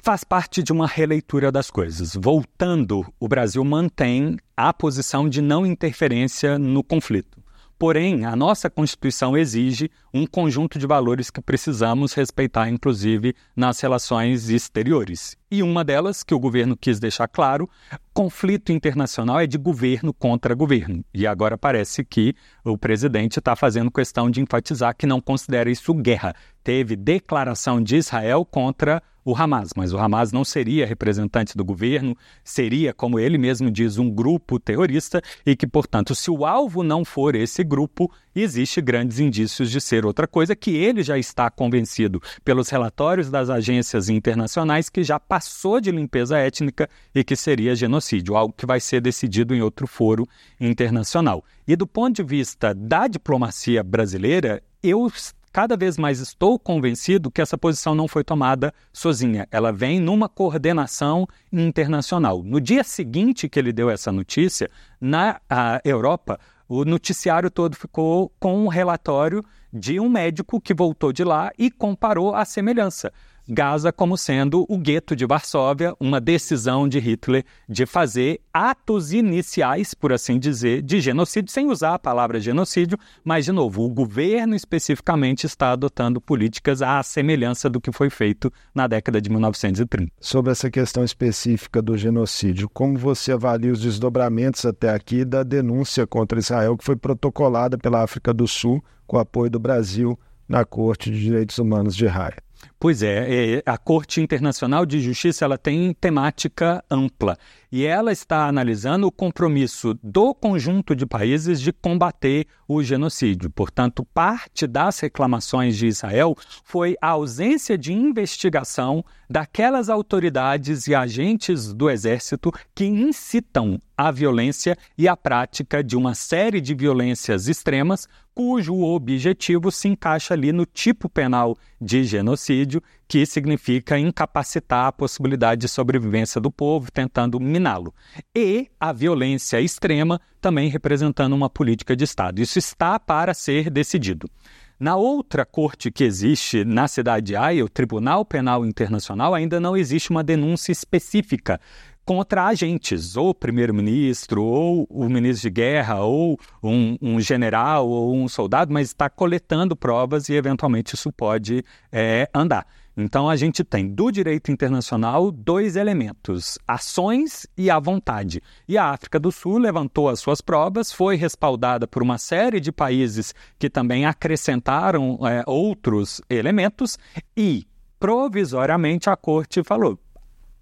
Faz 0.00 0.24
parte 0.24 0.60
de 0.60 0.72
uma 0.72 0.88
releitura 0.88 1.52
das 1.52 1.70
coisas. 1.70 2.16
Voltando, 2.16 3.06
o 3.20 3.28
Brasil 3.28 3.64
mantém 3.64 4.36
a 4.56 4.74
posição 4.74 5.28
de 5.28 5.40
não 5.40 5.64
interferência 5.64 6.58
no 6.58 6.82
conflito. 6.82 7.38
Porém, 7.78 8.24
a 8.24 8.34
nossa 8.34 8.68
Constituição 8.68 9.38
exige 9.38 9.88
um 10.12 10.26
conjunto 10.26 10.76
de 10.76 10.88
valores 10.88 11.30
que 11.30 11.40
precisamos 11.40 12.14
respeitar, 12.14 12.68
inclusive 12.68 13.32
nas 13.54 13.78
relações 13.78 14.48
exteriores. 14.48 15.36
E 15.50 15.62
uma 15.62 15.82
delas, 15.82 16.22
que 16.22 16.34
o 16.34 16.38
governo 16.38 16.76
quis 16.76 17.00
deixar 17.00 17.26
claro, 17.26 17.70
conflito 18.12 18.70
internacional 18.70 19.40
é 19.40 19.46
de 19.46 19.56
governo 19.56 20.12
contra 20.12 20.54
governo. 20.54 21.02
E 21.14 21.26
agora 21.26 21.56
parece 21.56 22.04
que 22.04 22.34
o 22.62 22.76
presidente 22.76 23.38
está 23.38 23.56
fazendo 23.56 23.90
questão 23.90 24.30
de 24.30 24.42
enfatizar 24.42 24.94
que 24.94 25.06
não 25.06 25.22
considera 25.22 25.70
isso 25.70 25.94
guerra. 25.94 26.34
Teve 26.62 26.96
declaração 26.96 27.82
de 27.82 27.96
Israel 27.96 28.44
contra 28.44 29.02
o 29.24 29.36
Hamas, 29.36 29.70
mas 29.76 29.92
o 29.92 29.98
Hamas 29.98 30.32
não 30.32 30.42
seria 30.44 30.86
representante 30.86 31.56
do 31.56 31.64
governo, 31.64 32.16
seria, 32.42 32.94
como 32.94 33.18
ele 33.18 33.36
mesmo 33.36 33.70
diz, 33.70 33.98
um 33.98 34.10
grupo 34.10 34.58
terrorista 34.58 35.20
e 35.44 35.54
que, 35.54 35.66
portanto, 35.66 36.14
se 36.14 36.30
o 36.30 36.46
alvo 36.46 36.82
não 36.82 37.04
for 37.04 37.34
esse 37.34 37.62
grupo, 37.62 38.10
existe 38.40 38.80
grandes 38.80 39.18
indícios 39.18 39.70
de 39.70 39.80
ser 39.80 40.04
outra 40.04 40.26
coisa 40.26 40.54
que 40.54 40.76
ele 40.76 41.02
já 41.02 41.18
está 41.18 41.50
convencido 41.50 42.20
pelos 42.44 42.68
relatórios 42.68 43.30
das 43.30 43.50
agências 43.50 44.08
internacionais 44.08 44.88
que 44.88 45.02
já 45.02 45.18
passou 45.18 45.80
de 45.80 45.90
limpeza 45.90 46.38
étnica 46.38 46.88
e 47.14 47.24
que 47.24 47.36
seria 47.36 47.74
genocídio, 47.74 48.36
algo 48.36 48.54
que 48.56 48.66
vai 48.66 48.80
ser 48.80 49.00
decidido 49.00 49.54
em 49.54 49.62
outro 49.62 49.86
foro 49.86 50.26
internacional. 50.60 51.44
E 51.66 51.76
do 51.76 51.86
ponto 51.86 52.16
de 52.16 52.22
vista 52.22 52.74
da 52.74 53.06
diplomacia 53.08 53.82
brasileira, 53.82 54.62
eu 54.82 55.10
cada 55.52 55.76
vez 55.76 55.96
mais 55.98 56.20
estou 56.20 56.58
convencido 56.58 57.30
que 57.30 57.40
essa 57.40 57.58
posição 57.58 57.94
não 57.94 58.06
foi 58.06 58.22
tomada 58.22 58.72
sozinha. 58.92 59.48
Ela 59.50 59.72
vem 59.72 59.98
numa 59.98 60.28
coordenação 60.28 61.26
internacional. 61.52 62.42
No 62.42 62.60
dia 62.60 62.84
seguinte 62.84 63.48
que 63.48 63.58
ele 63.58 63.72
deu 63.72 63.90
essa 63.90 64.12
notícia, 64.12 64.70
na 65.00 65.40
Europa, 65.84 66.38
o 66.68 66.84
noticiário 66.84 67.50
todo 67.50 67.76
ficou 67.76 68.30
com 68.38 68.64
um 68.64 68.68
relatório 68.68 69.42
de 69.72 69.98
um 69.98 70.08
médico 70.08 70.60
que 70.60 70.74
voltou 70.74 71.12
de 71.12 71.24
lá 71.24 71.50
e 71.58 71.70
comparou 71.70 72.34
a 72.34 72.44
semelhança. 72.44 73.12
Gaza 73.50 73.90
como 73.90 74.18
sendo 74.18 74.66
o 74.68 74.76
gueto 74.76 75.16
de 75.16 75.24
Varsóvia, 75.24 75.94
uma 75.98 76.20
decisão 76.20 76.86
de 76.86 76.98
Hitler 76.98 77.44
de 77.66 77.86
fazer 77.86 78.42
atos 78.52 79.10
iniciais, 79.10 79.94
por 79.94 80.12
assim 80.12 80.38
dizer, 80.38 80.82
de 80.82 81.00
genocídio, 81.00 81.50
sem 81.50 81.70
usar 81.70 81.94
a 81.94 81.98
palavra 81.98 82.38
genocídio, 82.38 82.98
mas, 83.24 83.46
de 83.46 83.52
novo, 83.52 83.84
o 83.84 83.88
governo 83.88 84.54
especificamente 84.54 85.46
está 85.46 85.72
adotando 85.72 86.20
políticas 86.20 86.82
à 86.82 87.02
semelhança 87.02 87.70
do 87.70 87.80
que 87.80 87.90
foi 87.90 88.10
feito 88.10 88.52
na 88.74 88.86
década 88.86 89.18
de 89.18 89.30
1930. 89.30 90.12
Sobre 90.20 90.52
essa 90.52 90.70
questão 90.70 91.02
específica 91.02 91.80
do 91.80 91.96
genocídio, 91.96 92.68
como 92.68 92.98
você 92.98 93.32
avalia 93.32 93.72
os 93.72 93.80
desdobramentos 93.80 94.66
até 94.66 94.90
aqui 94.90 95.24
da 95.24 95.42
denúncia 95.42 96.06
contra 96.06 96.38
Israel 96.38 96.76
que 96.76 96.84
foi 96.84 96.96
protocolada 96.96 97.78
pela 97.78 98.02
África 98.02 98.34
do 98.34 98.46
Sul 98.46 98.84
com 99.06 99.18
apoio 99.18 99.50
do 99.50 99.58
Brasil 99.58 100.18
na 100.46 100.66
Corte 100.66 101.10
de 101.10 101.18
Direitos 101.18 101.58
Humanos 101.58 101.96
de 101.96 102.06
Haia? 102.06 102.47
Pois 102.80 103.02
é, 103.02 103.56
é, 103.56 103.62
a 103.66 103.76
Corte 103.76 104.20
Internacional 104.20 104.86
de 104.86 105.00
Justiça 105.00 105.44
ela 105.44 105.58
tem 105.58 105.92
temática 105.92 106.84
ampla 106.88 107.36
e 107.72 107.84
ela 107.84 108.12
está 108.12 108.46
analisando 108.46 109.08
o 109.08 109.10
compromisso 109.10 109.98
do 110.00 110.32
conjunto 110.32 110.94
de 110.94 111.04
países 111.04 111.60
de 111.60 111.72
combater 111.72 112.46
o 112.68 112.80
genocídio. 112.80 113.50
Portanto, 113.50 114.06
parte 114.14 114.64
das 114.64 115.00
reclamações 115.00 115.76
de 115.76 115.88
Israel 115.88 116.36
foi 116.62 116.96
a 117.02 117.08
ausência 117.08 117.76
de 117.76 117.92
investigação 117.92 119.04
daquelas 119.28 119.88
autoridades 119.88 120.86
e 120.86 120.94
agentes 120.94 121.74
do 121.74 121.90
exército 121.90 122.52
que 122.76 122.84
incitam 122.84 123.80
a 123.98 124.12
violência 124.12 124.78
e 124.96 125.08
a 125.08 125.16
prática 125.16 125.82
de 125.82 125.96
uma 125.96 126.14
série 126.14 126.60
de 126.60 126.72
violências 126.72 127.48
extremas, 127.48 128.06
cujo 128.32 128.80
objetivo 128.80 129.72
se 129.72 129.88
encaixa 129.88 130.34
ali 130.34 130.52
no 130.52 130.64
tipo 130.64 131.08
penal 131.08 131.58
de 131.80 132.04
genocídio, 132.04 132.80
que 133.08 133.26
significa 133.26 133.98
incapacitar 133.98 134.86
a 134.86 134.92
possibilidade 134.92 135.62
de 135.62 135.68
sobrevivência 135.68 136.40
do 136.40 136.48
povo, 136.48 136.92
tentando 136.92 137.40
miná-lo. 137.40 137.92
E 138.32 138.68
a 138.78 138.92
violência 138.92 139.60
extrema 139.60 140.20
também 140.40 140.68
representando 140.68 141.32
uma 141.32 141.50
política 141.50 141.96
de 141.96 142.04
Estado. 142.04 142.40
Isso 142.40 142.56
está 142.56 143.00
para 143.00 143.34
ser 143.34 143.68
decidido. 143.68 144.30
Na 144.78 144.94
outra 144.94 145.44
corte 145.44 145.90
que 145.90 146.04
existe 146.04 146.64
na 146.64 146.86
cidade 146.86 147.26
de 147.26 147.34
Haia, 147.34 147.64
o 147.64 147.68
Tribunal 147.68 148.24
Penal 148.24 148.64
Internacional, 148.64 149.34
ainda 149.34 149.58
não 149.58 149.76
existe 149.76 150.10
uma 150.10 150.22
denúncia 150.22 150.70
específica 150.70 151.60
contra 152.08 152.46
agentes, 152.46 153.18
ou 153.18 153.34
primeiro-ministro, 153.34 154.42
ou 154.42 154.86
o 154.88 155.10
ministro 155.10 155.42
de 155.42 155.50
guerra, 155.50 156.00
ou 156.00 156.40
um, 156.62 156.96
um, 157.02 157.20
general, 157.20 157.86
ou 157.86 158.16
um 158.16 158.26
soldado, 158.26 158.72
mas 158.72 158.88
está 158.88 159.10
coletando 159.10 159.76
provas 159.76 160.30
e 160.30 160.32
eventualmente 160.32 160.94
isso 160.94 161.12
pode 161.12 161.62
é, 161.92 162.26
andar. 162.34 162.66
Então 162.96 163.28
a 163.28 163.36
gente 163.36 163.62
tem 163.62 163.86
do 163.86 164.10
direito 164.10 164.50
internacional 164.50 165.30
dois 165.30 165.76
elementos: 165.76 166.58
ações 166.66 167.46
e 167.58 167.68
a 167.68 167.78
vontade. 167.78 168.42
E 168.66 168.78
a 168.78 168.86
África 168.86 169.20
do 169.20 169.30
Sul 169.30 169.58
levantou 169.58 170.08
as 170.08 170.18
suas 170.18 170.40
provas, 170.40 170.90
foi 170.90 171.14
respaldada 171.14 171.86
por 171.86 172.02
uma 172.02 172.16
série 172.16 172.58
de 172.58 172.72
países 172.72 173.34
que 173.58 173.68
também 173.68 174.06
acrescentaram 174.06 175.18
é, 175.28 175.44
outros 175.46 176.22
elementos 176.30 176.98
e 177.36 177.66
provisoriamente 178.00 179.10
a 179.10 179.16
corte 179.16 179.62
falou: 179.62 180.00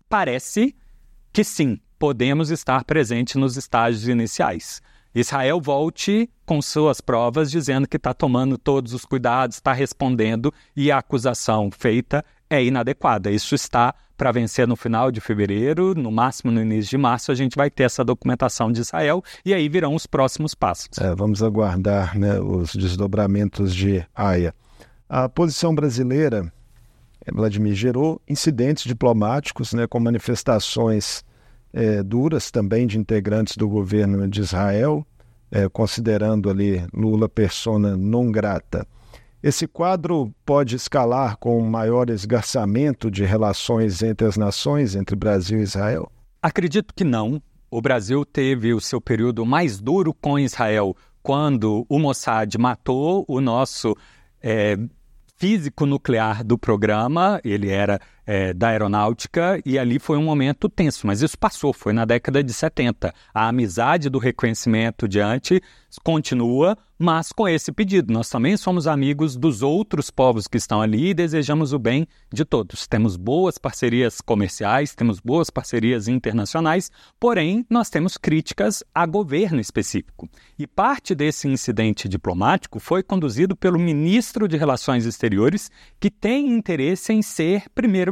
parece 0.08 0.74
que 1.36 1.44
sim, 1.44 1.78
podemos 1.98 2.50
estar 2.50 2.82
presente 2.82 3.36
nos 3.36 3.58
estágios 3.58 4.08
iniciais. 4.08 4.80
Israel 5.14 5.60
volte 5.60 6.30
com 6.46 6.62
suas 6.62 7.02
provas 7.02 7.50
dizendo 7.50 7.86
que 7.86 7.98
está 7.98 8.14
tomando 8.14 8.56
todos 8.56 8.94
os 8.94 9.04
cuidados, 9.04 9.58
está 9.58 9.74
respondendo 9.74 10.50
e 10.74 10.90
a 10.90 10.96
acusação 10.96 11.70
feita 11.70 12.24
é 12.48 12.64
inadequada. 12.64 13.30
Isso 13.30 13.54
está 13.54 13.94
para 14.16 14.32
vencer 14.32 14.66
no 14.66 14.76
final 14.76 15.12
de 15.12 15.20
fevereiro, 15.20 15.94
no 15.94 16.10
máximo 16.10 16.50
no 16.50 16.62
início 16.62 16.92
de 16.92 16.96
março, 16.96 17.30
a 17.30 17.34
gente 17.34 17.54
vai 17.54 17.68
ter 17.68 17.82
essa 17.82 18.02
documentação 18.02 18.72
de 18.72 18.80
Israel 18.80 19.22
e 19.44 19.52
aí 19.52 19.68
virão 19.68 19.94
os 19.94 20.06
próximos 20.06 20.54
passos. 20.54 20.96
É, 20.98 21.14
vamos 21.14 21.42
aguardar 21.42 22.18
né, 22.18 22.40
os 22.40 22.74
desdobramentos 22.74 23.74
de 23.74 24.02
Haia. 24.14 24.54
A 25.06 25.28
posição 25.28 25.74
brasileira, 25.74 26.50
Vladimir, 27.32 27.74
gerou 27.74 28.20
incidentes 28.28 28.84
diplomáticos 28.84 29.72
né, 29.72 29.86
com 29.86 29.98
manifestações 29.98 31.24
é, 31.72 32.02
duras 32.02 32.50
também 32.50 32.86
de 32.86 32.98
integrantes 32.98 33.56
do 33.56 33.68
governo 33.68 34.26
de 34.28 34.40
Israel, 34.40 35.06
é, 35.50 35.68
considerando 35.68 36.48
ali 36.48 36.84
Lula 36.92 37.28
persona 37.28 37.96
non 37.96 38.30
grata. 38.30 38.86
Esse 39.42 39.66
quadro 39.66 40.32
pode 40.44 40.74
escalar 40.74 41.36
com 41.36 41.60
maior 41.60 42.10
esgarçamento 42.10 43.10
de 43.10 43.24
relações 43.24 44.02
entre 44.02 44.26
as 44.26 44.36
nações, 44.36 44.96
entre 44.96 45.14
Brasil 45.14 45.60
e 45.60 45.62
Israel? 45.62 46.10
Acredito 46.42 46.94
que 46.94 47.04
não. 47.04 47.40
O 47.70 47.80
Brasil 47.80 48.24
teve 48.24 48.72
o 48.72 48.80
seu 48.80 49.00
período 49.00 49.44
mais 49.44 49.78
duro 49.78 50.14
com 50.14 50.38
Israel 50.38 50.96
quando 51.22 51.84
o 51.88 51.98
Mossad 51.98 52.56
matou 52.56 53.24
o 53.28 53.40
nosso 53.40 53.94
é, 54.42 54.76
físico 55.36 55.84
nuclear 55.86 56.42
do 56.42 56.58
programa, 56.58 57.40
ele 57.44 57.70
era 57.70 58.00
é, 58.26 58.52
da 58.52 58.68
aeronáutica, 58.68 59.60
e 59.64 59.78
ali 59.78 59.98
foi 59.98 60.18
um 60.18 60.24
momento 60.24 60.68
tenso, 60.68 61.06
mas 61.06 61.22
isso 61.22 61.38
passou, 61.38 61.72
foi 61.72 61.92
na 61.92 62.04
década 62.04 62.42
de 62.42 62.52
70. 62.52 63.14
A 63.32 63.48
amizade 63.48 64.10
do 64.10 64.18
reconhecimento 64.18 65.06
diante 65.06 65.62
continua, 66.02 66.76
mas 66.98 67.32
com 67.32 67.48
esse 67.48 67.70
pedido. 67.72 68.12
Nós 68.12 68.28
também 68.28 68.56
somos 68.56 68.86
amigos 68.86 69.36
dos 69.36 69.62
outros 69.62 70.10
povos 70.10 70.46
que 70.46 70.56
estão 70.56 70.80
ali 70.80 71.10
e 71.10 71.14
desejamos 71.14 71.72
o 71.72 71.78
bem 71.78 72.06
de 72.32 72.44
todos. 72.44 72.86
Temos 72.86 73.16
boas 73.16 73.58
parcerias 73.58 74.20
comerciais, 74.20 74.94
temos 74.94 75.20
boas 75.20 75.50
parcerias 75.50 76.08
internacionais, 76.08 76.90
porém 77.20 77.66
nós 77.68 77.90
temos 77.90 78.16
críticas 78.16 78.82
a 78.94 79.04
governo 79.06 79.60
específico. 79.60 80.28
E 80.58 80.66
parte 80.66 81.14
desse 81.14 81.48
incidente 81.48 82.08
diplomático 82.08 82.80
foi 82.80 83.02
conduzido 83.02 83.54
pelo 83.54 83.78
ministro 83.78 84.48
de 84.48 84.56
Relações 84.56 85.04
Exteriores, 85.04 85.70
que 86.00 86.10
tem 86.10 86.50
interesse 86.50 87.12
em 87.12 87.22
ser 87.22 87.64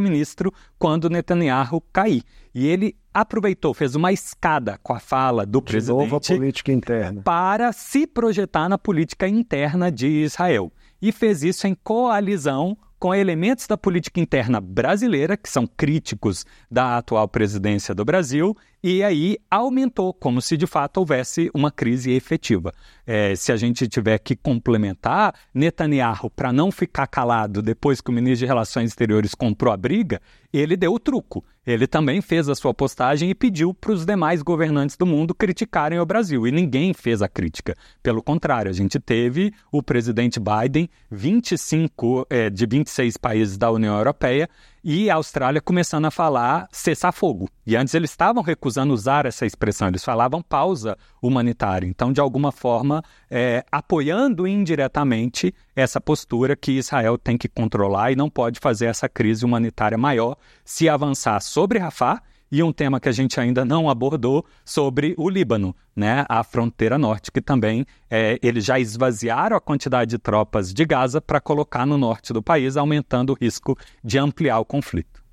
primeiro-ministro 0.05 0.53
quando 0.79 1.09
Netanyahu 1.09 1.81
cair. 1.93 2.23
E 2.55 2.67
ele 2.67 2.97
aproveitou, 3.13 3.75
fez 3.75 3.95
uma 3.95 4.13
escada 4.13 4.79
com 4.83 4.93
a 4.93 5.01
fala 5.01 5.47
do 5.47 5.61
de 5.61 5.65
presidente 5.65 5.97
novo 5.97 6.17
a 6.17 6.21
política 6.21 6.73
interna. 6.73 7.23
para 7.23 7.73
se 7.73 8.07
projetar 8.07 8.69
na 8.69 8.79
política 8.79 9.27
interna 9.27 9.91
de 9.91 10.07
Israel. 10.07 10.73
E 11.01 11.11
fez 11.11 11.43
isso 11.43 11.67
em 11.67 11.75
coalizão 11.75 12.77
com 12.99 13.15
elementos 13.15 13.67
da 13.67 13.77
política 13.77 14.21
interna 14.21 14.61
brasileira, 14.61 15.37
que 15.37 15.49
são 15.49 15.67
críticos 15.67 16.47
da 16.71 16.97
atual 16.97 17.29
presidência 17.29 17.95
do 17.95 18.05
Brasil, 18.05 18.57
e 18.87 19.03
aí 19.03 19.39
aumentou, 19.51 20.13
como 20.13 20.43
se 20.43 20.59
de 20.59 20.67
fato 20.67 20.99
houvesse 20.99 21.51
uma 21.55 21.71
crise 21.71 22.11
efetiva. 22.11 22.71
É, 23.07 23.35
se 23.35 23.51
a 23.51 23.57
gente 23.57 23.89
tiver 23.89 24.19
que 24.19 24.37
complementar, 24.37 25.35
Netanyahu, 25.55 26.29
para 26.29 26.53
não 26.53 26.71
ficar 26.71 27.07
calado 27.07 27.63
depois 27.63 28.03
que 28.03 28.11
o 28.11 28.13
ministro 28.13 28.41
de 28.41 28.47
Relações 28.47 28.91
Exteriores 28.91 29.35
comprou 29.35 29.73
a 29.73 29.77
briga, 29.79 30.21
ele 30.53 30.77
deu 30.77 30.93
o 30.93 31.01
truco. 31.01 31.43
Ele 31.67 31.87
também 31.87 32.21
fez 32.21 32.47
a 32.47 32.55
sua 32.55 32.75
postagem 32.75 33.31
e 33.31 33.35
pediu 33.35 33.73
para 33.73 33.93
os 33.93 34.05
demais 34.05 34.43
governantes 34.43 34.99
do 34.99 35.07
mundo 35.07 35.35
criticarem 35.35 35.99
o 35.99 36.05
Brasil. 36.05 36.47
E 36.47 36.53
ninguém 36.53 36.93
fez 36.93 37.23
a 37.23 37.29
crítica. 37.29 37.75
Pelo 38.03 38.23
contrário, 38.23 38.71
a 38.71 38.75
gente 38.75 39.01
teve 39.01 39.51
o 39.73 39.83
presidente 39.83 40.39
Biden, 40.39 40.91
25 41.11 42.27
é, 42.29 42.51
de 42.51 42.67
26 42.67 43.17
países 43.17 43.57
da 43.57 43.71
União 43.71 43.97
Europeia, 43.97 44.47
e 44.85 45.09
a 45.09 45.15
Austrália 45.15 45.63
começando 45.63 46.05
a 46.05 46.11
falar 46.11 46.69
cessar 46.71 47.13
fogo. 47.13 47.49
E 47.67 47.75
antes 47.75 47.95
eles 47.95 48.11
estavam 48.11 48.43
recusando 48.43 48.93
usar 48.93 49.25
essa 49.25 49.47
expressão, 49.47 49.89
eles 49.89 50.05
falavam 50.05 50.43
pausa 50.43 50.99
humanitária. 51.23 51.87
Então, 51.87 52.13
de 52.13 52.21
alguma 52.21 52.53
forma, 52.53 53.03
é, 53.31 53.65
apoiando 53.73 54.47
indiretamente 54.47 55.55
essa 55.75 55.99
postura 56.01 56.55
que 56.55 56.73
Israel 56.73 57.17
tem 57.17 57.39
que 57.39 57.49
controlar 57.49 58.13
e 58.13 58.17
não 58.17 58.29
pode 58.29 58.61
fazer 58.61 58.87
essa 58.87 59.09
crise 59.09 59.45
humanitária 59.45 59.97
maior 59.97 60.37
se 60.63 60.87
avançar 60.87 61.41
sobre 61.41 61.79
Rafah 61.79 62.21
e 62.55 62.63
um 62.63 62.73
tema 62.73 63.01
que 63.01 63.09
a 63.09 63.13
gente 63.13 63.41
ainda 63.41 63.65
não 63.65 63.91
abordou 63.91 64.47
sobre 64.65 65.13
o 65.19 65.29
Líbano, 65.29 65.75
né, 65.97 66.25
a 66.29 66.45
fronteira 66.45 66.97
norte, 66.97 67.33
que 67.33 67.41
também 67.41 67.85
é, 68.09 68.39
eles 68.41 68.65
já 68.65 68.79
esvaziaram 68.79 69.57
a 69.57 69.61
quantidade 69.61 70.11
de 70.11 70.19
tropas 70.19 70.73
de 70.73 70.85
Gaza 70.85 71.21
para 71.21 71.41
colocar 71.41 71.85
no 71.85 71.99
norte 71.99 72.33
do 72.33 72.41
país, 72.41 72.77
aumentando 72.77 73.31
o 73.31 73.37
risco 73.37 73.77
de 74.05 74.19
ampliar 74.19 74.61
o 74.61 74.65
conflito. 74.65 75.24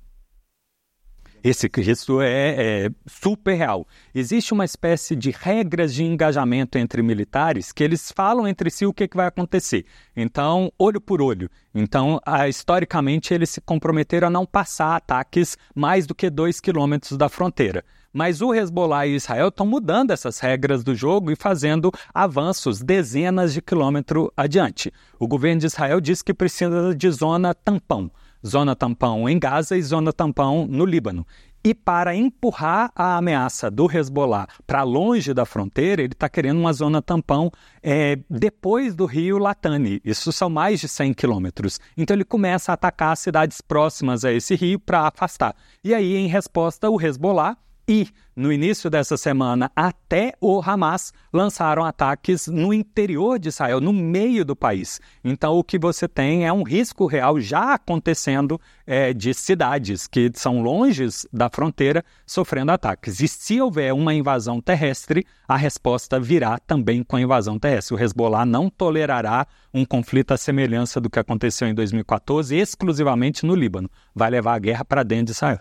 Esse 1.42 1.68
risco 1.74 2.20
é, 2.20 2.84
é, 2.84 2.90
super 3.04 3.54
real. 3.54 3.84
Existe 4.14 4.52
uma 4.52 4.64
espécie 4.64 5.16
de 5.16 5.32
regras 5.32 5.92
de 5.92 6.04
engajamento 6.04 6.78
entre 6.78 7.02
militares 7.02 7.72
que 7.72 7.82
eles 7.82 8.12
falam 8.14 8.46
entre 8.46 8.70
si 8.70 8.86
o 8.86 8.92
que, 8.92 9.08
que 9.08 9.16
vai 9.16 9.26
acontecer. 9.26 9.84
Então, 10.16 10.72
olho 10.78 11.00
por 11.00 11.20
olho. 11.20 11.50
Então, 11.74 12.20
historicamente, 12.48 13.34
eles 13.34 13.50
se 13.50 13.60
comprometeram 13.60 14.28
a 14.28 14.30
não 14.30 14.46
passar 14.46 14.94
ataques 14.94 15.58
mais 15.74 16.06
do 16.06 16.14
que 16.14 16.30
dois 16.30 16.60
quilômetros 16.60 17.18
da 17.18 17.28
fronteira. 17.28 17.84
Mas 18.12 18.40
o 18.40 18.54
Hezbollah 18.54 19.06
e 19.06 19.16
Israel 19.16 19.48
estão 19.48 19.66
mudando 19.66 20.12
essas 20.12 20.38
regras 20.38 20.84
do 20.84 20.94
jogo 20.94 21.32
e 21.32 21.36
fazendo 21.36 21.90
avanços 22.14 22.80
dezenas 22.80 23.52
de 23.52 23.60
quilômetros 23.60 24.28
adiante. 24.36 24.92
O 25.18 25.26
governo 25.26 25.60
de 25.60 25.66
Israel 25.66 26.00
diz 26.00 26.22
que 26.22 26.34
precisa 26.34 26.94
de 26.94 27.10
zona 27.10 27.52
tampão 27.52 28.12
zona 28.46 28.74
tampão 28.74 29.28
em 29.28 29.38
Gaza 29.38 29.76
e 29.76 29.82
zona 29.82 30.12
tampão 30.12 30.66
no 30.66 30.84
Líbano. 30.84 31.26
E 31.64 31.72
para 31.72 32.14
empurrar 32.16 32.90
a 32.94 33.16
ameaça 33.16 33.70
do 33.70 33.88
Hezbollah 33.88 34.48
para 34.66 34.82
longe 34.82 35.32
da 35.32 35.44
fronteira, 35.44 36.02
ele 36.02 36.12
está 36.12 36.28
querendo 36.28 36.58
uma 36.58 36.72
zona 36.72 37.00
tampão 37.00 37.52
é, 37.80 38.18
depois 38.28 38.96
do 38.96 39.06
rio 39.06 39.38
Latani. 39.38 40.00
Isso 40.04 40.32
são 40.32 40.50
mais 40.50 40.80
de 40.80 40.88
100 40.88 41.14
quilômetros. 41.14 41.78
Então 41.96 42.16
ele 42.16 42.24
começa 42.24 42.72
a 42.72 42.74
atacar 42.74 43.16
cidades 43.16 43.60
próximas 43.60 44.24
a 44.24 44.32
esse 44.32 44.56
rio 44.56 44.80
para 44.80 45.06
afastar. 45.06 45.54
E 45.84 45.94
aí, 45.94 46.16
em 46.16 46.26
resposta, 46.26 46.90
o 46.90 47.00
Hezbollah 47.00 47.56
e, 47.88 48.08
no 48.34 48.52
início 48.52 48.88
dessa 48.88 49.16
semana, 49.16 49.70
até 49.74 50.34
o 50.40 50.60
Hamas 50.60 51.12
lançaram 51.32 51.84
ataques 51.84 52.46
no 52.46 52.72
interior 52.72 53.38
de 53.38 53.48
Israel, 53.48 53.80
no 53.80 53.92
meio 53.92 54.44
do 54.44 54.54
país. 54.54 55.00
Então, 55.24 55.54
o 55.54 55.64
que 55.64 55.78
você 55.78 56.06
tem 56.06 56.46
é 56.46 56.52
um 56.52 56.62
risco 56.62 57.06
real 57.06 57.40
já 57.40 57.74
acontecendo 57.74 58.60
é, 58.86 59.12
de 59.12 59.34
cidades 59.34 60.06
que 60.06 60.30
são 60.34 60.62
longe 60.62 61.06
da 61.32 61.50
fronteira 61.50 62.04
sofrendo 62.24 62.70
ataques. 62.70 63.20
E 63.20 63.26
se 63.26 63.60
houver 63.60 63.92
uma 63.92 64.14
invasão 64.14 64.60
terrestre, 64.60 65.26
a 65.46 65.56
resposta 65.56 66.20
virá 66.20 66.58
também 66.58 67.02
com 67.02 67.16
a 67.16 67.20
invasão 67.20 67.58
terrestre. 67.58 67.96
O 67.96 68.00
Hezbollah 68.00 68.46
não 68.46 68.70
tolerará 68.70 69.46
um 69.74 69.84
conflito 69.84 70.32
à 70.32 70.36
semelhança 70.36 71.00
do 71.00 71.10
que 71.10 71.18
aconteceu 71.18 71.66
em 71.66 71.74
2014, 71.74 72.56
exclusivamente 72.56 73.44
no 73.44 73.56
Líbano. 73.56 73.90
Vai 74.14 74.30
levar 74.30 74.54
a 74.54 74.58
guerra 74.60 74.84
para 74.84 75.02
dentro 75.02 75.26
de 75.26 75.32
Israel 75.32 75.58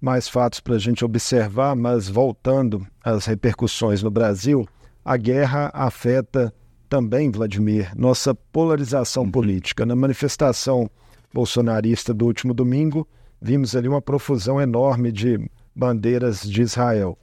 mais 0.00 0.28
fatos 0.28 0.60
para 0.60 0.76
a 0.76 0.78
gente 0.78 1.04
observar, 1.04 1.76
mas 1.76 2.08
voltando 2.08 2.86
às 3.04 3.26
repercussões 3.26 4.02
no 4.02 4.10
Brasil, 4.10 4.66
a 5.04 5.16
guerra 5.16 5.70
afeta 5.74 6.52
também, 6.88 7.30
Vladimir, 7.30 7.92
nossa 7.96 8.34
polarização 8.34 9.24
uhum. 9.24 9.30
política. 9.30 9.86
Na 9.86 9.94
manifestação 9.94 10.90
bolsonarista 11.32 12.12
do 12.12 12.26
último 12.26 12.52
domingo, 12.52 13.06
vimos 13.40 13.76
ali 13.76 13.88
uma 13.88 14.02
profusão 14.02 14.60
enorme 14.60 15.12
de 15.12 15.38
bandeiras 15.74 16.42
de 16.42 16.62
Israel. 16.62 17.16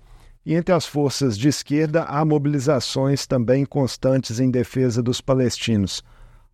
E 0.45 0.53
entre 0.53 0.73
as 0.73 0.85
forças 0.85 1.37
de 1.37 1.49
esquerda, 1.49 2.03
há 2.03 2.23
mobilizações 2.23 3.27
também 3.27 3.65
constantes 3.65 4.39
em 4.39 4.49
defesa 4.49 5.03
dos 5.03 5.19
palestinos. 5.19 6.01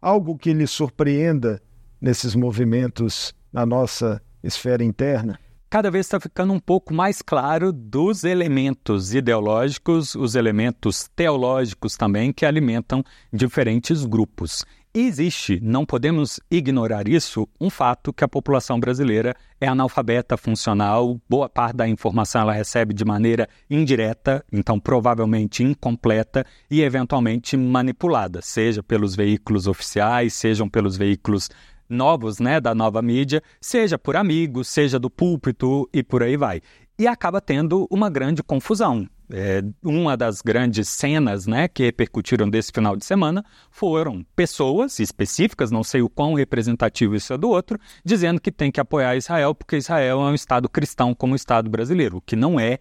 Algo 0.01 0.35
que 0.35 0.51
lhe 0.51 0.65
surpreenda 0.65 1.61
nesses 2.01 2.33
movimentos 2.33 3.35
na 3.51 3.65
nossa 3.65 4.19
esfera 4.43 4.83
interna? 4.83 5.39
Cada 5.73 5.89
vez 5.89 6.05
está 6.05 6.19
ficando 6.19 6.53
um 6.53 6.59
pouco 6.59 6.93
mais 6.93 7.19
claro 7.19 7.73
dos 7.73 8.23
elementos 8.23 9.15
ideológicos, 9.15 10.13
os 10.13 10.35
elementos 10.35 11.09
teológicos 11.15 11.97
também 11.97 12.31
que 12.31 12.45
alimentam 12.45 13.03
diferentes 13.33 14.05
grupos. 14.05 14.63
existe, 14.93 15.59
não 15.63 15.83
podemos 15.83 16.39
ignorar 16.51 17.07
isso, 17.07 17.49
um 17.59 17.71
fato 17.71 18.13
que 18.13 18.23
a 18.23 18.27
população 18.27 18.79
brasileira 18.79 19.35
é 19.59 19.67
analfabeta 19.67 20.37
funcional, 20.37 21.19
boa 21.27 21.49
parte 21.49 21.77
da 21.77 21.87
informação 21.87 22.41
ela 22.41 22.53
recebe 22.53 22.93
de 22.93 23.03
maneira 23.03 23.49
indireta, 23.67 24.45
então 24.51 24.79
provavelmente 24.79 25.63
incompleta 25.63 26.45
e 26.69 26.83
eventualmente 26.83 27.57
manipulada, 27.57 28.43
seja 28.43 28.83
pelos 28.83 29.15
veículos 29.15 29.65
oficiais, 29.65 30.35
sejam 30.35 30.69
pelos 30.69 30.95
veículos 30.95 31.49
novos, 31.89 32.39
né, 32.39 32.59
da 32.59 32.73
nova 32.73 33.01
mídia, 33.01 33.41
seja 33.59 33.97
por 33.97 34.15
amigos, 34.15 34.67
seja 34.67 34.99
do 34.99 35.09
púlpito 35.09 35.89
e 35.93 36.03
por 36.03 36.23
aí 36.23 36.37
vai. 36.37 36.61
E 36.97 37.07
acaba 37.07 37.41
tendo 37.41 37.87
uma 37.89 38.09
grande 38.09 38.43
confusão. 38.43 39.07
É, 39.31 39.63
uma 39.83 40.15
das 40.15 40.41
grandes 40.41 40.89
cenas 40.89 41.47
né, 41.47 41.67
que 41.67 41.83
repercutiram 41.83 42.47
desse 42.47 42.71
final 42.71 42.95
de 42.95 43.03
semana 43.03 43.43
foram 43.71 44.23
pessoas 44.35 44.99
específicas, 44.99 45.71
não 45.71 45.83
sei 45.83 46.01
o 46.01 46.09
quão 46.09 46.35
representativo 46.35 47.15
isso 47.15 47.33
é 47.33 47.37
do 47.37 47.49
outro, 47.49 47.79
dizendo 48.05 48.39
que 48.39 48.51
tem 48.51 48.71
que 48.71 48.79
apoiar 48.79 49.15
Israel 49.15 49.55
porque 49.55 49.77
Israel 49.77 50.21
é 50.21 50.25
um 50.25 50.35
Estado 50.35 50.69
cristão 50.69 51.15
como 51.15 51.33
o 51.33 51.35
Estado 51.35 51.69
brasileiro, 51.69 52.17
o 52.17 52.21
que 52.21 52.35
não 52.35 52.59
é 52.59 52.77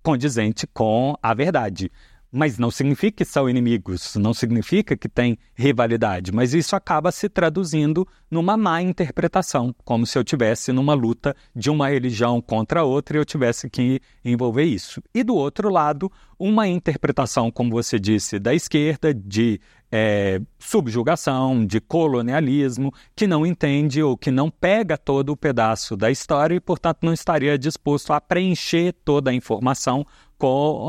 condizente 0.00 0.68
com 0.68 1.16
a 1.20 1.34
verdade. 1.34 1.90
Mas 2.36 2.58
não 2.58 2.70
significa 2.70 3.16
que 3.16 3.24
são 3.24 3.48
inimigos, 3.48 4.14
não 4.16 4.34
significa 4.34 4.94
que 4.94 5.08
tem 5.08 5.38
rivalidade, 5.54 6.30
mas 6.32 6.52
isso 6.52 6.76
acaba 6.76 7.10
se 7.10 7.30
traduzindo 7.30 8.06
numa 8.30 8.58
má 8.58 8.82
interpretação, 8.82 9.74
como 9.86 10.04
se 10.04 10.18
eu 10.18 10.22
tivesse 10.22 10.70
numa 10.70 10.92
luta 10.92 11.34
de 11.54 11.70
uma 11.70 11.88
religião 11.88 12.42
contra 12.42 12.84
outra 12.84 13.16
e 13.16 13.20
eu 13.20 13.24
tivesse 13.24 13.70
que 13.70 14.02
envolver 14.22 14.64
isso. 14.64 15.02
E 15.14 15.24
do 15.24 15.34
outro 15.34 15.70
lado, 15.70 16.12
uma 16.38 16.68
interpretação, 16.68 17.50
como 17.50 17.70
você 17.70 17.98
disse, 17.98 18.38
da 18.38 18.52
esquerda, 18.52 19.14
de 19.14 19.58
é, 19.90 20.38
subjugação, 20.58 21.64
de 21.64 21.80
colonialismo, 21.80 22.92
que 23.14 23.26
não 23.26 23.46
entende 23.46 24.02
ou 24.02 24.14
que 24.14 24.30
não 24.30 24.50
pega 24.50 24.98
todo 24.98 25.30
o 25.30 25.36
pedaço 25.36 25.96
da 25.96 26.10
história 26.10 26.54
e, 26.54 26.60
portanto, 26.60 26.98
não 27.02 27.14
estaria 27.14 27.58
disposto 27.58 28.12
a 28.12 28.20
preencher 28.20 28.92
toda 29.04 29.30
a 29.30 29.34
informação 29.34 30.04
com 30.38 30.88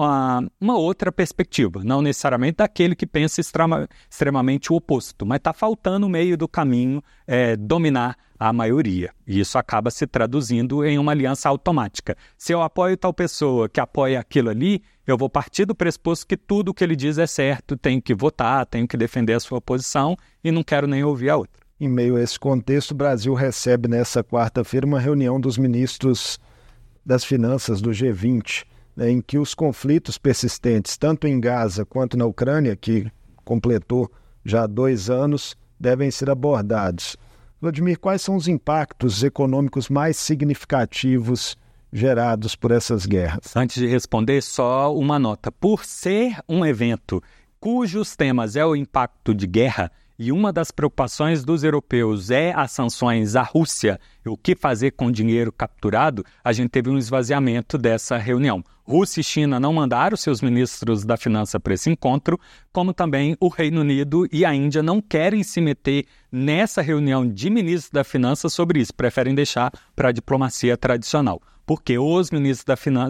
uma 0.60 0.78
outra 0.78 1.12
perspectiva, 1.12 1.82
não 1.84 2.02
necessariamente 2.02 2.58
daquele 2.58 2.96
que 2.96 3.08
pensa 3.08 3.40
extrema, 3.40 3.88
extremamente 4.10 4.72
o 4.72 4.76
oposto, 4.76 5.26
mas 5.26 5.38
está 5.38 5.54
faltando 5.54 6.00
no 6.00 6.10
meio 6.10 6.38
do 6.38 6.48
caminho 6.48 7.02
é, 7.26 7.56
dominar 7.56 8.18
a 8.38 8.54
maioria. 8.54 9.12
E 9.26 9.40
isso 9.40 9.58
acaba 9.58 9.90
se 9.90 10.06
traduzindo 10.06 10.86
em 10.86 11.00
uma 11.00 11.12
aliança 11.12 11.50
automática. 11.50 12.16
Se 12.38 12.54
eu 12.54 12.62
apoio 12.62 12.96
tal 12.98 13.14
pessoa 13.14 13.68
que 13.68 13.80
apoia 13.80 14.20
aquilo 14.20 14.50
ali, 14.50 14.84
eu 15.08 15.18
vou 15.18 15.30
partir 15.30 15.66
do 15.66 15.74
pressuposto 15.74 16.28
que 16.28 16.38
tudo 16.38 16.70
o 16.70 16.74
que 16.74 16.84
ele 16.84 16.96
diz 16.96 17.18
é 17.18 17.26
certo, 17.26 17.78
tenho 17.78 18.02
que 18.02 18.14
votar, 18.14 18.66
tenho 18.66 18.88
que 18.88 18.98
defender 18.98 19.34
a 19.34 19.40
sua 19.40 19.62
posição 19.62 20.16
e 20.44 20.52
não 20.52 20.64
quero 20.64 20.86
nem 20.86 21.04
ouvir 21.04 21.30
a 21.30 21.38
outra. 21.38 21.66
Em 21.80 21.88
meio 21.88 22.16
a 22.16 22.22
esse 22.22 22.40
contexto, 22.40 22.92
o 22.92 22.96
Brasil 22.96 23.34
recebe 23.34 23.88
nessa 23.88 24.24
quarta-feira 24.24 24.86
uma 24.86 25.00
reunião 25.00 25.40
dos 25.40 25.58
ministros 25.58 26.40
das 27.06 27.24
Finanças 27.24 27.82
do 27.82 27.92
G20 27.92 28.66
né, 28.66 28.77
em 29.00 29.22
que 29.22 29.38
os 29.38 29.54
conflitos 29.54 30.18
persistentes, 30.18 30.98
tanto 30.98 31.28
em 31.28 31.40
Gaza 31.40 31.86
quanto 31.86 32.18
na 32.18 32.26
Ucrânia, 32.26 32.76
que 32.76 33.12
completou 33.44 34.12
já 34.44 34.66
dois 34.66 35.10
anos, 35.10 35.56
devem 35.80 36.10
ser 36.10 36.30
abordados. 36.30 37.16
Vladimir, 37.62 38.00
quais 38.00 38.22
são 38.22 38.36
os 38.36 38.48
impactos 38.48 39.24
econômicos 39.24 39.90
mais 39.90 40.18
significativos 40.18 41.58
gerados 41.92 42.56
por 42.56 42.72
essas 42.72 43.06
guerras? 43.06 43.56
Antes 43.56 43.78
de 43.78 43.88
responder, 43.88 44.42
só 44.42 44.96
uma 44.96 45.18
nota. 45.18 45.52
Por 45.52 45.86
ser 45.86 46.38
um 46.48 46.66
evento 46.66 47.22
cujos 47.60 48.16
temas 48.16 48.56
é 48.56 48.66
o 48.66 48.76
impacto 48.76 49.34
de 49.34 49.48
guerra, 49.48 49.92
e 50.20 50.32
uma 50.32 50.52
das 50.52 50.72
preocupações 50.72 51.44
dos 51.44 51.64
europeus 51.64 52.32
é 52.32 52.52
as 52.56 52.72
sanções 52.72 53.36
à 53.36 53.44
Rússia, 53.44 54.00
o 54.26 54.36
que 54.36 54.56
fazer 54.56 54.92
com 54.92 55.08
o 55.08 55.12
dinheiro 55.12 55.52
capturado, 55.52 56.26
a 56.44 56.52
gente 56.52 56.70
teve 56.70 56.90
um 56.90 56.98
esvaziamento 56.98 57.78
dessa 57.78 58.18
reunião. 58.18 58.64
Rússia 58.84 59.22
e 59.22 59.24
China 59.24 59.60
não 59.60 59.74
mandaram 59.74 60.18
seus 60.18 60.42
ministros 60.42 61.06
da 61.06 61.18
finança 61.18 61.60
para 61.60 61.74
esse 61.74 61.90
encontro, 61.90 62.40
como 62.72 62.94
também 62.94 63.38
o 63.40 63.48
Reino 63.48 63.82
Unido 63.82 64.28
e 64.32 64.44
a 64.44 64.56
Índia 64.56 64.82
não 64.82 65.02
querem 65.02 65.44
se 65.44 65.62
meter 65.62 66.06
nessa 66.32 66.82
reunião 66.82 67.28
de 67.28 67.50
ministros 67.50 67.92
da 67.92 68.04
finança 68.04 68.50
sobre 68.50 68.80
isso, 68.80 68.94
preferem 68.94 69.36
deixar 69.36 69.72
para 69.96 70.10
a 70.10 70.14
diplomacia 70.14 70.76
tradicional. 70.78 71.42
Porque 71.66 72.00
os 72.00 72.32
ministros 72.32 72.64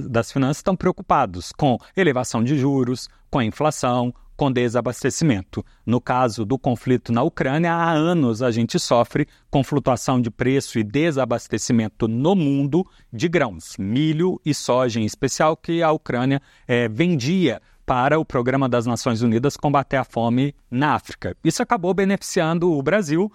das 0.09 0.31
Finanças 0.31 0.57
estão 0.57 0.75
preocupados 0.75 1.51
com 1.51 1.77
elevação 1.95 2.43
de 2.43 2.57
juros, 2.57 3.07
com 3.29 3.37
a 3.37 3.45
inflação, 3.45 4.11
com 4.37 4.51
desabastecimento. 4.51 5.65
No 5.83 5.99
caso 5.99 6.45
do 6.45 6.59
conflito 6.59 7.11
na 7.11 7.23
Ucrânia, 7.23 7.73
há 7.73 7.91
anos 7.91 8.43
a 8.43 8.51
gente 8.51 8.79
sofre 8.79 9.27
com 9.49 9.63
flutuação 9.63 10.21
de 10.21 10.29
preço 10.29 10.77
e 10.77 10.83
desabastecimento 10.83 12.07
no 12.07 12.35
mundo 12.35 12.87
de 13.11 13.27
grãos, 13.27 13.75
milho 13.79 14.39
e 14.45 14.53
soja 14.53 14.99
em 14.99 15.05
especial, 15.05 15.57
que 15.57 15.81
a 15.81 15.91
Ucrânia 15.91 16.39
é, 16.67 16.87
vendia 16.87 17.59
para 17.87 18.19
o 18.19 18.25
Programa 18.25 18.67
das 18.67 18.85
Nações 18.85 19.21
Unidas 19.21 19.55
combater 19.55 19.95
a 19.95 20.03
fome 20.03 20.53
na 20.69 20.93
África. 20.93 21.35
Isso 21.41 21.63
acabou 21.63 21.93
beneficiando 21.93 22.69
o 22.71 22.83
Brasil 22.83 23.31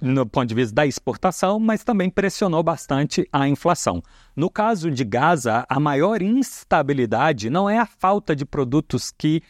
no 0.00 0.26
ponto 0.26 0.46
de 0.46 0.54
vista 0.54 0.74
da 0.74 0.86
exportação, 0.86 1.58
mas 1.58 1.82
também 1.82 2.10
pressionou 2.10 2.62
bastante 2.62 3.26
a 3.32 3.48
inflação. 3.48 4.02
No 4.36 4.50
caso 4.50 4.90
de 4.90 5.04
Gaza, 5.04 5.64
a 5.68 5.80
maior 5.80 6.20
instabilidade 6.20 7.48
não 7.48 7.68
é 7.68 7.78
a 7.78 7.86
falta 7.86 8.36
de 8.36 8.44
produtos 8.44 9.10
que 9.10 9.42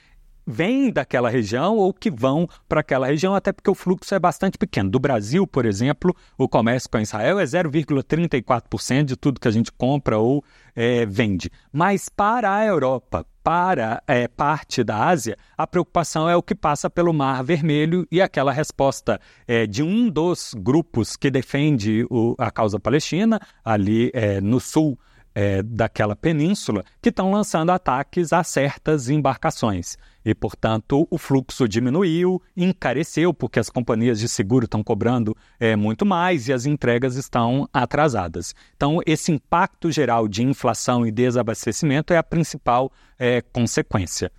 vêm 0.47 0.91
daquela 0.91 1.29
região 1.29 1.77
ou 1.77 1.93
que 1.93 2.11
vão 2.11 2.49
para 2.69 2.81
aquela 2.81 3.07
região, 3.07 3.35
até 3.35 3.53
porque 3.53 3.71
o 3.71 3.75
fluxo 3.75 4.15
é 4.15 4.19
bastante 4.19 4.59
pequeno. 4.59 4.91
Do 4.91 4.99
Brasil, 4.99 5.47
por 5.47 5.65
exemplo, 5.67 6.15
o 6.37 6.49
comércio 6.49 6.91
com 6.91 6.99
Israel 6.99 7.39
é 7.39 7.45
0,34% 7.45 9.05
de 9.05 9.17
tudo 9.17 9.41
que 9.41 9.49
a 9.49 9.53
gente 9.53 9.73
compra 9.73 10.19
ou 10.19 10.45
é, 10.75 11.07
vende. 11.07 11.51
Mas 11.73 12.09
para 12.09 12.55
a 12.55 12.65
Europa, 12.65 13.27
para 13.43 14.03
é, 14.07 14.27
parte 14.27 14.83
da 14.83 15.07
Ásia, 15.07 15.37
a 15.57 15.67
preocupação 15.67 16.29
é 16.29 16.35
o 16.35 16.43
que 16.43 16.55
passa 16.55 16.89
pelo 16.89 17.13
Mar 17.13 17.45
Vermelho 17.45 18.07
e 18.11 18.23
aquela 18.23 18.53
resposta 18.53 19.21
é, 19.47 19.67
de 19.67 19.83
um 19.83 20.09
dos 20.09 20.55
grupos 20.57 21.15
que 21.15 21.31
defende 21.31 22.07
o, 22.11 22.35
a 22.39 22.51
causa 22.51 22.81
palestina, 22.81 23.39
ali 23.63 24.11
é, 24.15 24.41
no 24.41 24.59
sul 24.59 24.99
é, 25.35 25.63
daquela 25.63 26.15
península 26.15 26.85
que 27.03 27.09
estão 27.09 27.31
lançando 27.31 27.71
ataques 27.71 28.33
a 28.33 28.43
certas 28.45 29.11
embarcações. 29.11 29.99
E, 30.25 30.35
portanto, 30.35 31.07
o 31.11 31.19
fluxo 31.19 31.69
diminuiu, 31.69 32.41
encareceu, 32.57 33.35
porque 33.35 33.59
as 33.59 33.69
companhias 33.69 34.19
de 34.19 34.29
seguro 34.29 34.65
estão 34.65 34.83
cobrando 34.83 35.37
é, 35.61 35.77
muito 35.77 36.07
mais 36.07 36.49
e 36.49 36.53
as 36.53 36.65
entregas 36.65 37.17
estão 37.17 37.69
atrasadas. 37.73 38.55
Então, 38.77 39.01
esse 39.05 39.31
impacto 39.31 39.91
geral 39.91 40.27
de 40.27 40.43
inflação 40.43 41.07
e 41.07 41.11
desabastecimento 41.11 42.13
é 42.13 42.17
a 42.17 42.23
principal 42.23 42.91
é, 43.19 43.43
consequência. 43.43 44.33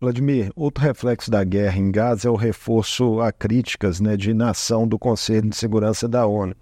Vladimir, 0.00 0.52
outro 0.54 0.82
reflexo 0.82 1.30
da 1.30 1.42
guerra 1.42 1.78
em 1.78 1.90
Gaza 1.90 2.28
é 2.28 2.30
o 2.30 2.36
reforço 2.36 3.20
a 3.20 3.32
críticas 3.32 4.00
né, 4.00 4.16
de 4.16 4.30
inação 4.30 4.86
do 4.86 4.98
Conselho 4.98 5.50
de 5.50 5.56
Segurança 5.56 6.08
da 6.08 6.26
ONU 6.26 6.54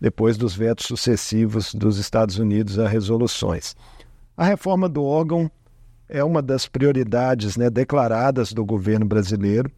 depois 0.00 0.36
dos 0.36 0.54
vetos 0.54 0.86
sucessivos 0.86 1.74
dos 1.74 1.98
Estados 1.98 2.38
Unidos 2.38 2.78
a 2.78 2.88
resoluções. 2.88 3.74
A 4.36 4.44
reforma 4.44 4.88
do 4.88 5.04
órgão 5.04 5.50
é 6.08 6.24
uma 6.24 6.40
das 6.40 6.66
prioridades 6.66 7.56
né, 7.56 7.68
declaradas 7.68 8.52
do 8.52 8.64
governo 8.64 9.06
brasileiro 9.06 9.70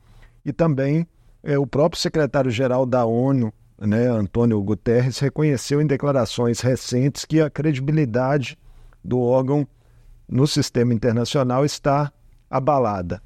e 0.44 0.52
também 0.52 1.06
é, 1.42 1.58
o 1.58 1.66
próprio 1.66 2.00
secretário-geral 2.00 2.86
da 2.86 3.04
ONU, 3.04 3.52
né, 3.78 4.06
Antônio 4.08 4.62
Guterres, 4.62 5.18
reconheceu 5.18 5.80
em 5.80 5.86
declarações 5.86 6.60
recentes 6.60 7.24
que 7.24 7.40
a 7.40 7.50
credibilidade 7.50 8.58
do 9.02 9.20
órgão 9.20 9.66
no 10.28 10.46
sistema 10.46 10.94
internacional 10.94 11.64
está 11.64 12.12
abalada. 12.48 13.22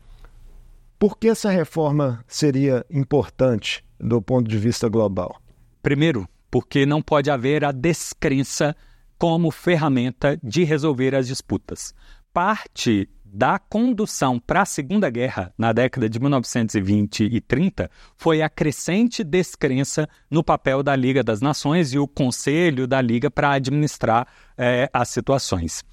Por 0.99 1.19
que 1.19 1.29
essa 1.29 1.51
reforma 1.51 2.25
seria 2.27 2.87
importante 2.89 3.85
do 3.99 4.23
ponto 4.23 4.49
de 4.49 4.57
vista 4.57 4.89
global? 4.89 5.37
Primeiro, 5.83 6.27
porque 6.51 6.87
não 6.87 7.03
pode 7.03 7.31
haver 7.31 7.65
a 7.65 7.73
descrença 7.73 8.75
como 9.19 9.51
ferramenta 9.51 10.39
de 10.43 10.65
resolver 10.65 11.15
as 11.15 11.27
disputas. 11.27 11.95
Parte 12.35 13.09
da 13.25 13.61
condução 13.61 14.41
para 14.41 14.63
a 14.63 14.65
Segunda 14.65 15.09
Guerra, 15.09 15.55
na 15.57 15.73
década 15.73 16.09
de 16.09 16.19
1920 16.19 17.27
e 17.33 17.41
30, 17.41 17.89
foi 18.17 18.43
a 18.43 18.49
crescente 18.49 19.23
descrença 19.23 20.09
no 20.29 20.43
papel 20.43 20.83
da 20.83 20.97
Liga 20.97 21.23
das 21.23 21.41
Nações 21.41 21.95
e 21.95 21.99
o 22.01 22.09
Conselho 22.09 22.89
da 22.89 23.01
Liga 23.01 23.31
para 23.31 23.53
administrar 23.53 24.27
é, 24.59 24.91
as 24.93 25.11
situações. 25.11 25.85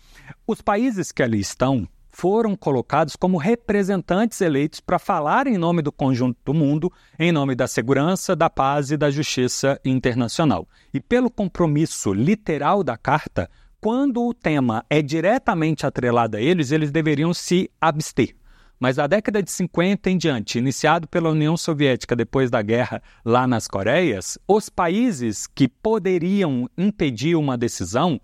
Os 0.47 0.63
países 0.63 1.11
que 1.11 1.21
ali 1.21 1.39
estão 1.39 1.87
foram 2.09 2.55
colocados 2.55 3.15
como 3.15 3.37
representantes 3.37 4.41
eleitos 4.41 4.79
para 4.79 4.97
falar 4.97 5.45
em 5.45 5.59
nome 5.59 5.83
do 5.83 5.91
conjunto 5.91 6.37
do 6.43 6.55
mundo, 6.55 6.91
em 7.19 7.31
nome 7.31 7.53
da 7.53 7.67
segurança, 7.67 8.35
da 8.35 8.49
paz 8.49 8.89
e 8.89 8.97
da 8.97 9.11
justiça 9.11 9.79
internacional. 9.85 10.67
E 10.91 10.99
pelo 10.99 11.29
compromisso 11.29 12.11
literal 12.11 12.83
da 12.83 12.97
carta, 12.97 13.47
quando 13.81 14.23
o 14.23 14.33
tema 14.33 14.85
é 14.87 15.01
diretamente 15.01 15.87
atrelado 15.87 16.37
a 16.37 16.41
eles, 16.41 16.71
eles 16.71 16.91
deveriam 16.91 17.33
se 17.33 17.69
abster. 17.81 18.35
mas 18.79 18.95
da 18.95 19.05
década 19.05 19.43
de 19.43 19.51
50 19.51 20.09
em 20.09 20.17
diante, 20.17 20.57
iniciado 20.57 21.07
pela 21.07 21.29
União 21.29 21.55
Soviética 21.57 22.15
depois 22.15 22.49
da 22.49 22.61
guerra 22.61 23.01
lá 23.23 23.45
nas 23.45 23.67
Coreias, 23.67 24.39
os 24.47 24.69
países 24.69 25.45
que 25.45 25.67
poderiam 25.67 26.69
impedir 26.77 27.35
uma 27.35 27.57
decisão 27.57 28.19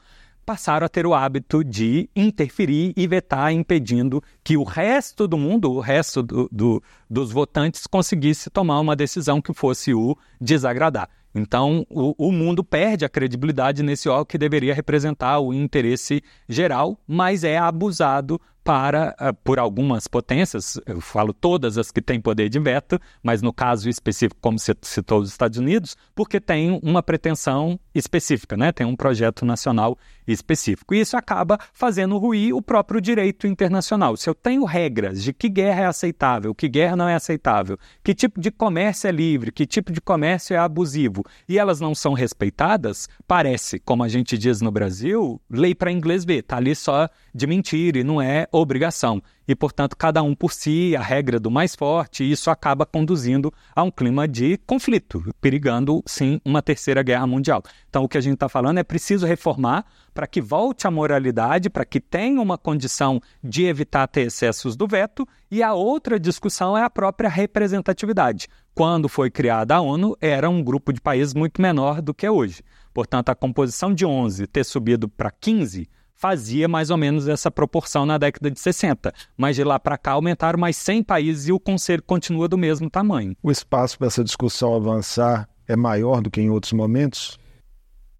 passaram 0.46 0.86
a 0.86 0.90
ter 0.90 1.06
o 1.06 1.14
hábito 1.14 1.64
de 1.64 2.10
interferir 2.16 2.94
e 2.96 3.06
vetar, 3.06 3.52
impedindo 3.52 4.24
que 4.44 4.58
o 4.58 4.64
resto 4.64 5.28
do 5.28 5.38
mundo, 5.38 5.72
o 5.72 5.80
resto 5.80 6.24
do, 6.24 6.50
do, 6.52 6.82
dos 7.10 7.32
votantes, 7.32 7.86
conseguisse 7.86 8.50
tomar 8.50 8.80
uma 8.80 8.96
decisão 8.96 9.42
que 9.42 9.54
fosse 9.54 9.94
o 9.94 10.18
desagradar. 10.40 11.10
Então, 11.34 11.86
o, 11.90 12.16
o, 12.18 12.32
mundo 12.32 12.64
perde 12.64 13.06
a 13.06 13.10
credibilidade 13.10 13.84
nesse 13.84 14.10
órgão 14.10 14.26
que 14.26 14.38
deveria 14.38 14.74
representar 14.74 15.40
o 15.40 15.54
interesse 15.54 16.24
geral, 16.50 17.00
mas 17.08 17.44
é 17.44 17.58
abusado 17.58 18.42
para, 18.68 19.16
uh, 19.18 19.34
por 19.46 19.60
algumas 19.60 20.10
potências, 20.10 20.78
eu 20.86 21.00
falo 21.00 21.32
todas 21.32 21.78
as 21.78 21.90
que 21.90 22.02
têm 22.02 22.20
poder 22.20 22.50
de 22.50 22.60
veto, 22.60 23.00
mas 23.24 23.42
no 23.42 23.54
caso 23.54 23.88
específico, 23.88 24.42
como 24.42 24.58
citou 24.60 25.22
os 25.22 25.30
Estados 25.30 25.58
Unidos, 25.58 25.96
porque 26.14 26.38
tem 26.38 26.78
uma 26.84 27.02
pretensão 27.02 27.80
específica, 27.96 28.58
né? 28.58 28.74
tem 28.74 28.86
um 28.86 28.94
projeto 28.94 29.46
nacional 29.46 29.98
específico. 30.28 30.94
E 30.94 31.00
isso 31.00 31.16
acaba 31.16 31.58
fazendo 31.72 32.18
ruir 32.18 32.54
o 32.54 32.62
próprio 32.62 33.00
direito 33.00 33.48
internacional. 33.48 34.18
Se 34.18 34.30
eu 34.30 34.36
tenho 34.36 34.66
regras 34.66 35.24
de 35.24 35.32
que 35.32 35.48
guerra 35.48 35.84
é 35.84 35.86
aceitável, 35.86 36.54
que 36.54 36.68
guerra 36.68 36.98
não 36.98 37.08
é 37.08 37.16
aceitável, 37.16 37.78
que 38.04 38.14
tipo 38.14 38.38
de 38.38 38.52
comércio 38.52 39.08
é 39.08 39.12
livre, 39.12 39.50
que 39.50 39.66
tipo 39.66 39.94
de 39.94 40.02
comércio 40.02 40.54
é 40.54 40.58
abusivo, 40.58 41.24
e 41.48 41.58
elas 41.58 41.80
não 41.80 41.96
são 41.96 42.12
respeitadas, 42.12 43.08
parece, 43.26 43.80
como 43.80 44.04
a 44.04 44.10
gente 44.10 44.38
diz 44.38 44.60
no 44.60 44.72
Brasil, 44.72 45.40
lei 45.50 45.74
para 45.74 45.90
inglês 45.90 46.26
ver, 46.26 46.40
está 46.40 46.58
ali 46.58 46.76
só 46.76 47.08
de 47.34 47.48
mentira 47.48 48.00
e 48.00 48.04
não 48.04 48.22
é 48.22 48.46
obrigação. 48.58 49.22
E, 49.48 49.56
portanto, 49.56 49.96
cada 49.96 50.22
um 50.22 50.36
por 50.36 50.52
si, 50.52 50.96
a 50.96 51.02
regra 51.02 51.40
do 51.40 51.50
mais 51.50 51.74
forte, 51.74 52.30
isso 52.30 52.50
acaba 52.50 52.86
conduzindo 52.86 53.54
a 53.74 53.82
um 53.82 53.90
clima 53.90 54.28
de 54.28 54.58
conflito, 54.66 55.24
perigando, 55.40 56.04
sim, 56.06 56.42
uma 56.44 56.62
terceira 56.62 57.02
guerra 57.02 57.26
mundial. 57.26 57.64
Então, 57.90 58.04
o 58.04 58.10
que 58.10 58.18
a 58.18 58.22
gente 58.22 58.34
está 58.34 58.50
falando 58.50 58.80
é 58.80 58.84
preciso 58.84 59.26
reformar 59.26 59.86
para 60.14 60.28
que 60.28 60.42
volte 60.42 60.86
a 60.86 60.92
moralidade, 60.92 61.70
para 61.70 61.86
que 61.86 62.02
tenha 62.02 62.42
uma 62.42 62.58
condição 62.58 63.22
de 63.42 63.66
evitar 63.66 64.08
ter 64.08 64.28
excessos 64.28 64.76
do 64.76 64.86
veto, 64.86 65.26
e 65.50 65.64
a 65.64 65.74
outra 65.74 66.20
discussão 66.20 66.78
é 66.78 66.84
a 66.84 66.90
própria 66.90 67.30
representatividade. 67.30 68.48
Quando 68.74 69.08
foi 69.08 69.32
criada 69.32 69.76
a 69.76 69.82
ONU, 69.82 70.18
era 70.20 70.50
um 70.50 70.62
grupo 70.62 70.92
de 70.92 71.00
países 71.00 71.34
muito 71.34 71.62
menor 71.62 72.02
do 72.02 72.14
que 72.14 72.26
é 72.26 72.32
hoje. 72.32 72.62
Portanto, 72.94 73.30
a 73.30 73.36
composição 73.36 73.94
de 73.94 74.06
11 74.06 74.46
ter 74.48 74.66
subido 74.66 75.08
para 75.08 75.32
15 75.32 75.88
fazia 76.18 76.68
mais 76.68 76.90
ou 76.90 76.98
menos 76.98 77.28
essa 77.28 77.50
proporção 77.52 78.06
na 78.06 78.18
década 78.18 78.50
de 78.50 78.60
60. 78.60 79.14
Mas 79.38 79.56
de 79.56 79.64
lá 79.64 79.80
para 79.80 79.98
cá 79.98 80.14
aumentaram 80.14 80.60
mais 80.60 80.76
100 80.76 81.04
países 81.04 81.48
e 81.48 81.52
o 81.52 81.60
conselho 81.60 82.04
continua 82.04 82.48
do 82.48 82.58
mesmo 82.58 82.90
tamanho. 82.90 83.36
O 83.42 83.52
espaço 83.52 83.98
para 83.98 84.08
essa 84.08 84.24
discussão 84.24 84.76
avançar 84.76 85.48
é 85.68 85.76
maior 85.76 86.22
do 86.22 86.32
que 86.32 86.42
em 86.42 86.50
outros 86.50 86.74
momentos? 86.74 87.38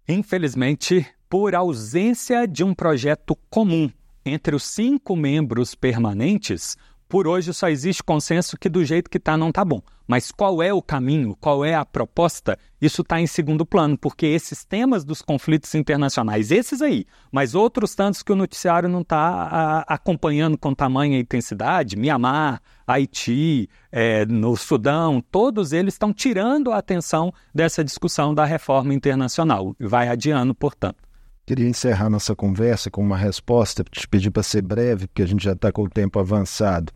Infelizmente, 0.08 1.06
por 1.28 1.54
ausência 1.54 2.46
de 2.46 2.62
um 2.64 2.72
projeto 2.72 3.36
comum 3.50 3.90
entre 4.24 4.54
os 4.54 4.62
cinco 4.62 5.16
membros 5.16 5.74
permanentes, 5.74 6.76
por 7.08 7.26
hoje 7.26 7.54
só 7.54 7.68
existe 7.68 8.02
consenso 8.02 8.58
que 8.58 8.68
do 8.68 8.84
jeito 8.84 9.08
que 9.08 9.16
está 9.16 9.36
não 9.36 9.48
está 9.48 9.64
bom. 9.64 9.80
Mas 10.06 10.30
qual 10.30 10.62
é 10.62 10.72
o 10.72 10.80
caminho, 10.80 11.36
qual 11.38 11.64
é 11.64 11.74
a 11.74 11.84
proposta, 11.84 12.58
isso 12.80 13.02
está 13.02 13.20
em 13.20 13.26
segundo 13.26 13.66
plano, 13.66 13.96
porque 13.98 14.24
esses 14.26 14.64
temas 14.64 15.04
dos 15.04 15.20
conflitos 15.20 15.74
internacionais, 15.74 16.50
esses 16.50 16.80
aí, 16.80 17.04
mas 17.30 17.54
outros 17.54 17.94
tantos 17.94 18.22
que 18.22 18.32
o 18.32 18.36
noticiário 18.36 18.88
não 18.88 19.02
está 19.02 19.84
acompanhando 19.86 20.56
com 20.56 20.74
tamanha 20.74 21.18
intensidade, 21.18 21.96
Mianmar, 21.96 22.62
Haiti, 22.86 23.68
é, 23.92 24.24
no 24.24 24.56
Sudão, 24.56 25.22
todos 25.30 25.72
eles 25.72 25.94
estão 25.94 26.12
tirando 26.12 26.72
a 26.72 26.78
atenção 26.78 27.32
dessa 27.54 27.84
discussão 27.84 28.34
da 28.34 28.46
reforma 28.46 28.94
internacional. 28.94 29.76
Vai 29.78 30.08
adiando, 30.08 30.54
portanto. 30.54 31.07
Queria 31.48 31.66
encerrar 31.66 32.10
nossa 32.10 32.36
conversa 32.36 32.90
com 32.90 33.00
uma 33.00 33.16
resposta, 33.16 33.82
te 33.82 34.06
pedir 34.06 34.30
para 34.30 34.42
ser 34.42 34.60
breve, 34.60 35.06
porque 35.06 35.22
a 35.22 35.26
gente 35.26 35.42
já 35.42 35.52
está 35.52 35.72
com 35.72 35.84
o 35.84 35.88
tempo 35.88 36.18
avançado. 36.18 36.92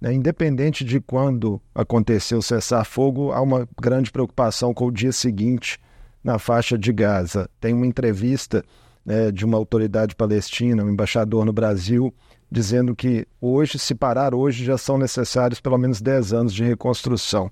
Né? 0.00 0.14
Independente 0.14 0.82
de 0.82 1.02
quando 1.02 1.60
aconteceu 1.74 2.38
o 2.38 2.42
cessar-fogo, 2.42 3.30
há 3.30 3.42
uma 3.42 3.68
grande 3.78 4.10
preocupação 4.10 4.72
com 4.72 4.86
o 4.86 4.90
dia 4.90 5.12
seguinte 5.12 5.78
na 6.24 6.38
faixa 6.38 6.78
de 6.78 6.90
Gaza. 6.94 7.46
Tem 7.60 7.74
uma 7.74 7.86
entrevista 7.86 8.64
né, 9.04 9.30
de 9.30 9.44
uma 9.44 9.58
autoridade 9.58 10.16
palestina, 10.16 10.82
um 10.82 10.88
embaixador 10.88 11.44
no 11.44 11.52
Brasil, 11.52 12.10
dizendo 12.50 12.96
que 12.96 13.28
hoje, 13.38 13.78
se 13.78 13.94
parar 13.94 14.34
hoje, 14.34 14.64
já 14.64 14.78
são 14.78 14.96
necessários 14.96 15.60
pelo 15.60 15.76
menos 15.76 16.00
10 16.00 16.32
anos 16.32 16.54
de 16.54 16.64
reconstrução. 16.64 17.50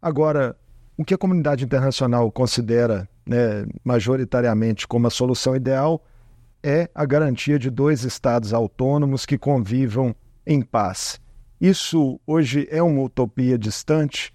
Agora, 0.00 0.56
o 0.96 1.04
que 1.04 1.14
a 1.14 1.18
comunidade 1.18 1.64
internacional 1.64 2.30
considera 2.30 3.08
né, 3.26 3.66
majoritariamente 3.82 4.86
como 4.86 5.06
a 5.06 5.10
solução 5.10 5.54
ideal 5.56 6.02
é 6.62 6.88
a 6.94 7.04
garantia 7.04 7.58
de 7.58 7.70
dois 7.70 8.04
estados 8.04 8.54
autônomos 8.54 9.26
que 9.26 9.36
convivam 9.36 10.14
em 10.46 10.62
paz. 10.62 11.20
Isso 11.60 12.18
hoje 12.26 12.66
é 12.70 12.82
uma 12.82 13.02
utopia 13.02 13.58
distante? 13.58 14.34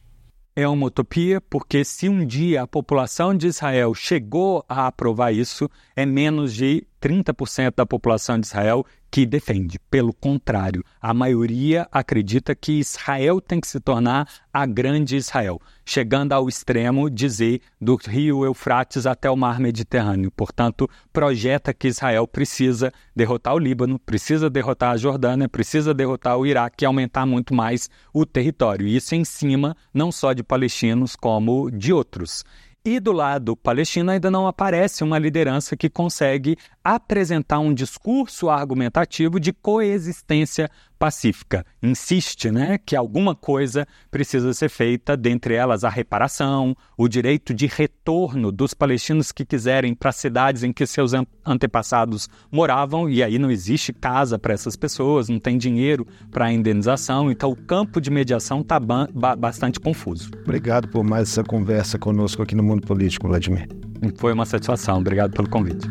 É 0.56 0.68
uma 0.68 0.88
utopia 0.88 1.40
porque, 1.40 1.86
se 1.86 2.10
um 2.10 2.26
dia 2.26 2.64
a 2.64 2.68
população 2.68 3.36
de 3.36 3.48
Israel 3.48 3.94
chegou 3.94 4.64
a 4.68 4.88
aprovar 4.88 5.32
isso, 5.34 5.70
é 5.96 6.06
menos 6.06 6.54
de 6.54 6.86
30% 7.02 7.74
da 7.76 7.86
população 7.86 8.40
de 8.40 8.48
Israel 8.48 8.86
que 9.12 9.26
defende. 9.26 9.80
Pelo 9.90 10.14
contrário, 10.14 10.84
a 11.02 11.14
maioria 11.14 11.88
acredita 11.92 12.54
que 12.54 12.74
Israel 12.74 13.42
tem 13.42 13.60
que 13.60 13.68
se 13.68 13.80
tornar 13.80 14.30
a 14.54 14.66
grande 14.66 15.16
Israel, 15.16 15.60
chegando 15.84 16.34
ao 16.34 16.48
extremo 16.48 17.10
dizer 17.10 17.62
do 17.82 17.96
rio 17.96 18.46
Eufrates 18.46 19.06
até 19.06 19.30
o 19.30 19.36
mar 19.36 19.60
Mediterrâneo. 19.60 20.32
Portanto, 20.32 20.88
projeta 21.12 21.74
que 21.74 21.88
Israel 21.88 22.28
precisa 22.28 22.92
derrotar 23.16 23.56
o 23.56 23.60
Líbano, 23.60 23.98
precisa 23.98 24.50
derrotar 24.50 24.92
a 24.92 24.98
Jordânia, 24.98 25.50
precisa 25.50 25.94
derrotar 25.94 26.38
o 26.38 26.46
Iraque 26.46 26.84
e 26.84 26.86
aumentar 26.86 27.26
muito 27.26 27.54
mais 27.54 27.90
o 28.14 28.26
território. 28.26 28.88
Isso 28.88 29.16
em 29.16 29.26
cima 29.26 29.76
não 29.94 30.12
só 30.12 30.34
de 30.34 30.44
palestinos 30.44 31.16
como 31.16 31.72
de 31.72 31.92
outros. 31.92 32.44
E 32.84 32.98
do 32.98 33.12
lado 33.12 33.58
palestino 33.58 34.10
ainda 34.10 34.32
não 34.32 34.48
aparece 34.48 35.04
uma 35.04 35.20
liderança 35.20 35.76
que 35.76 35.90
consegue 35.90 36.56
apresentar 36.82 37.60
um 37.60 37.74
discurso 37.74 38.50
argumentativo 38.50 39.38
de 39.38 39.52
coexistência 39.52 40.70
pacífica. 41.00 41.66
Insiste 41.82 42.52
né, 42.52 42.78
que 42.78 42.96
alguma 42.96 43.34
coisa 43.34 43.88
precisa 44.12 44.54
ser 44.54 44.70
feita, 44.70 45.16
dentre 45.16 45.56
elas 45.56 45.86
a 45.86 45.90
reparação, 45.90 46.76
o 46.98 47.08
direito 47.08 47.54
de 47.54 47.66
retorno 47.66 48.52
dos 48.52 48.74
palestinos 48.74 49.32
que 49.32 49.46
quiserem 49.46 49.96
para 49.96 50.12
cidades 50.12 50.62
em 50.62 50.74
que 50.74 50.86
seus 50.86 51.14
antepassados 51.46 52.28
moravam, 52.52 53.10
e 53.10 53.24
aí 53.24 53.40
não 53.40 53.50
existe 53.50 53.94
casa 53.94 54.38
para 54.38 54.54
essas 54.54 54.76
pessoas, 54.76 55.30
não 55.30 55.40
tem 55.40 55.58
dinheiro 55.58 56.06
para 56.30 56.46
a 56.46 56.52
indenização, 56.52 57.32
então 57.32 57.50
o 57.52 57.56
campo 57.56 58.02
de 58.02 58.12
mediação 58.12 58.60
está 58.60 58.78
ba 58.80 59.08
bastante 59.38 59.80
confuso. 59.80 60.30
Obrigado 60.44 60.90
por 60.90 61.04
mais 61.04 61.30
essa 61.30 61.44
conversa 61.44 61.98
conosco 61.98 62.42
aqui 62.42 62.56
no 62.56 62.64
Mundo 62.64 62.86
Político, 62.86 63.28
Vladimir. 63.28 63.70
Foi 64.18 64.34
uma 64.34 64.46
satisfação, 64.46 64.98
obrigado 64.98 65.32
pelo 65.32 65.50
convite. 65.50 65.88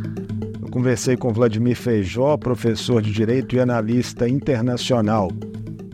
Conversei 0.70 1.16
com 1.16 1.32
Vladimir 1.32 1.76
Feijó, 1.76 2.36
professor 2.36 3.02
de 3.02 3.10
Direito 3.12 3.56
e 3.56 3.60
analista 3.60 4.28
internacional. 4.28 5.28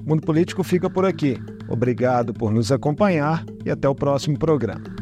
O 0.05 0.09
Mundo 0.09 0.23
Político 0.23 0.63
fica 0.63 0.91
por 0.91 1.05
aqui. 1.05 1.39
Obrigado 1.69 2.35
por 2.35 2.53
nos 2.53 2.71
acompanhar 2.71 3.45
e 3.65 3.71
até 3.71 3.89
o 3.89 3.95
próximo 3.95 4.39
programa. 4.39 4.94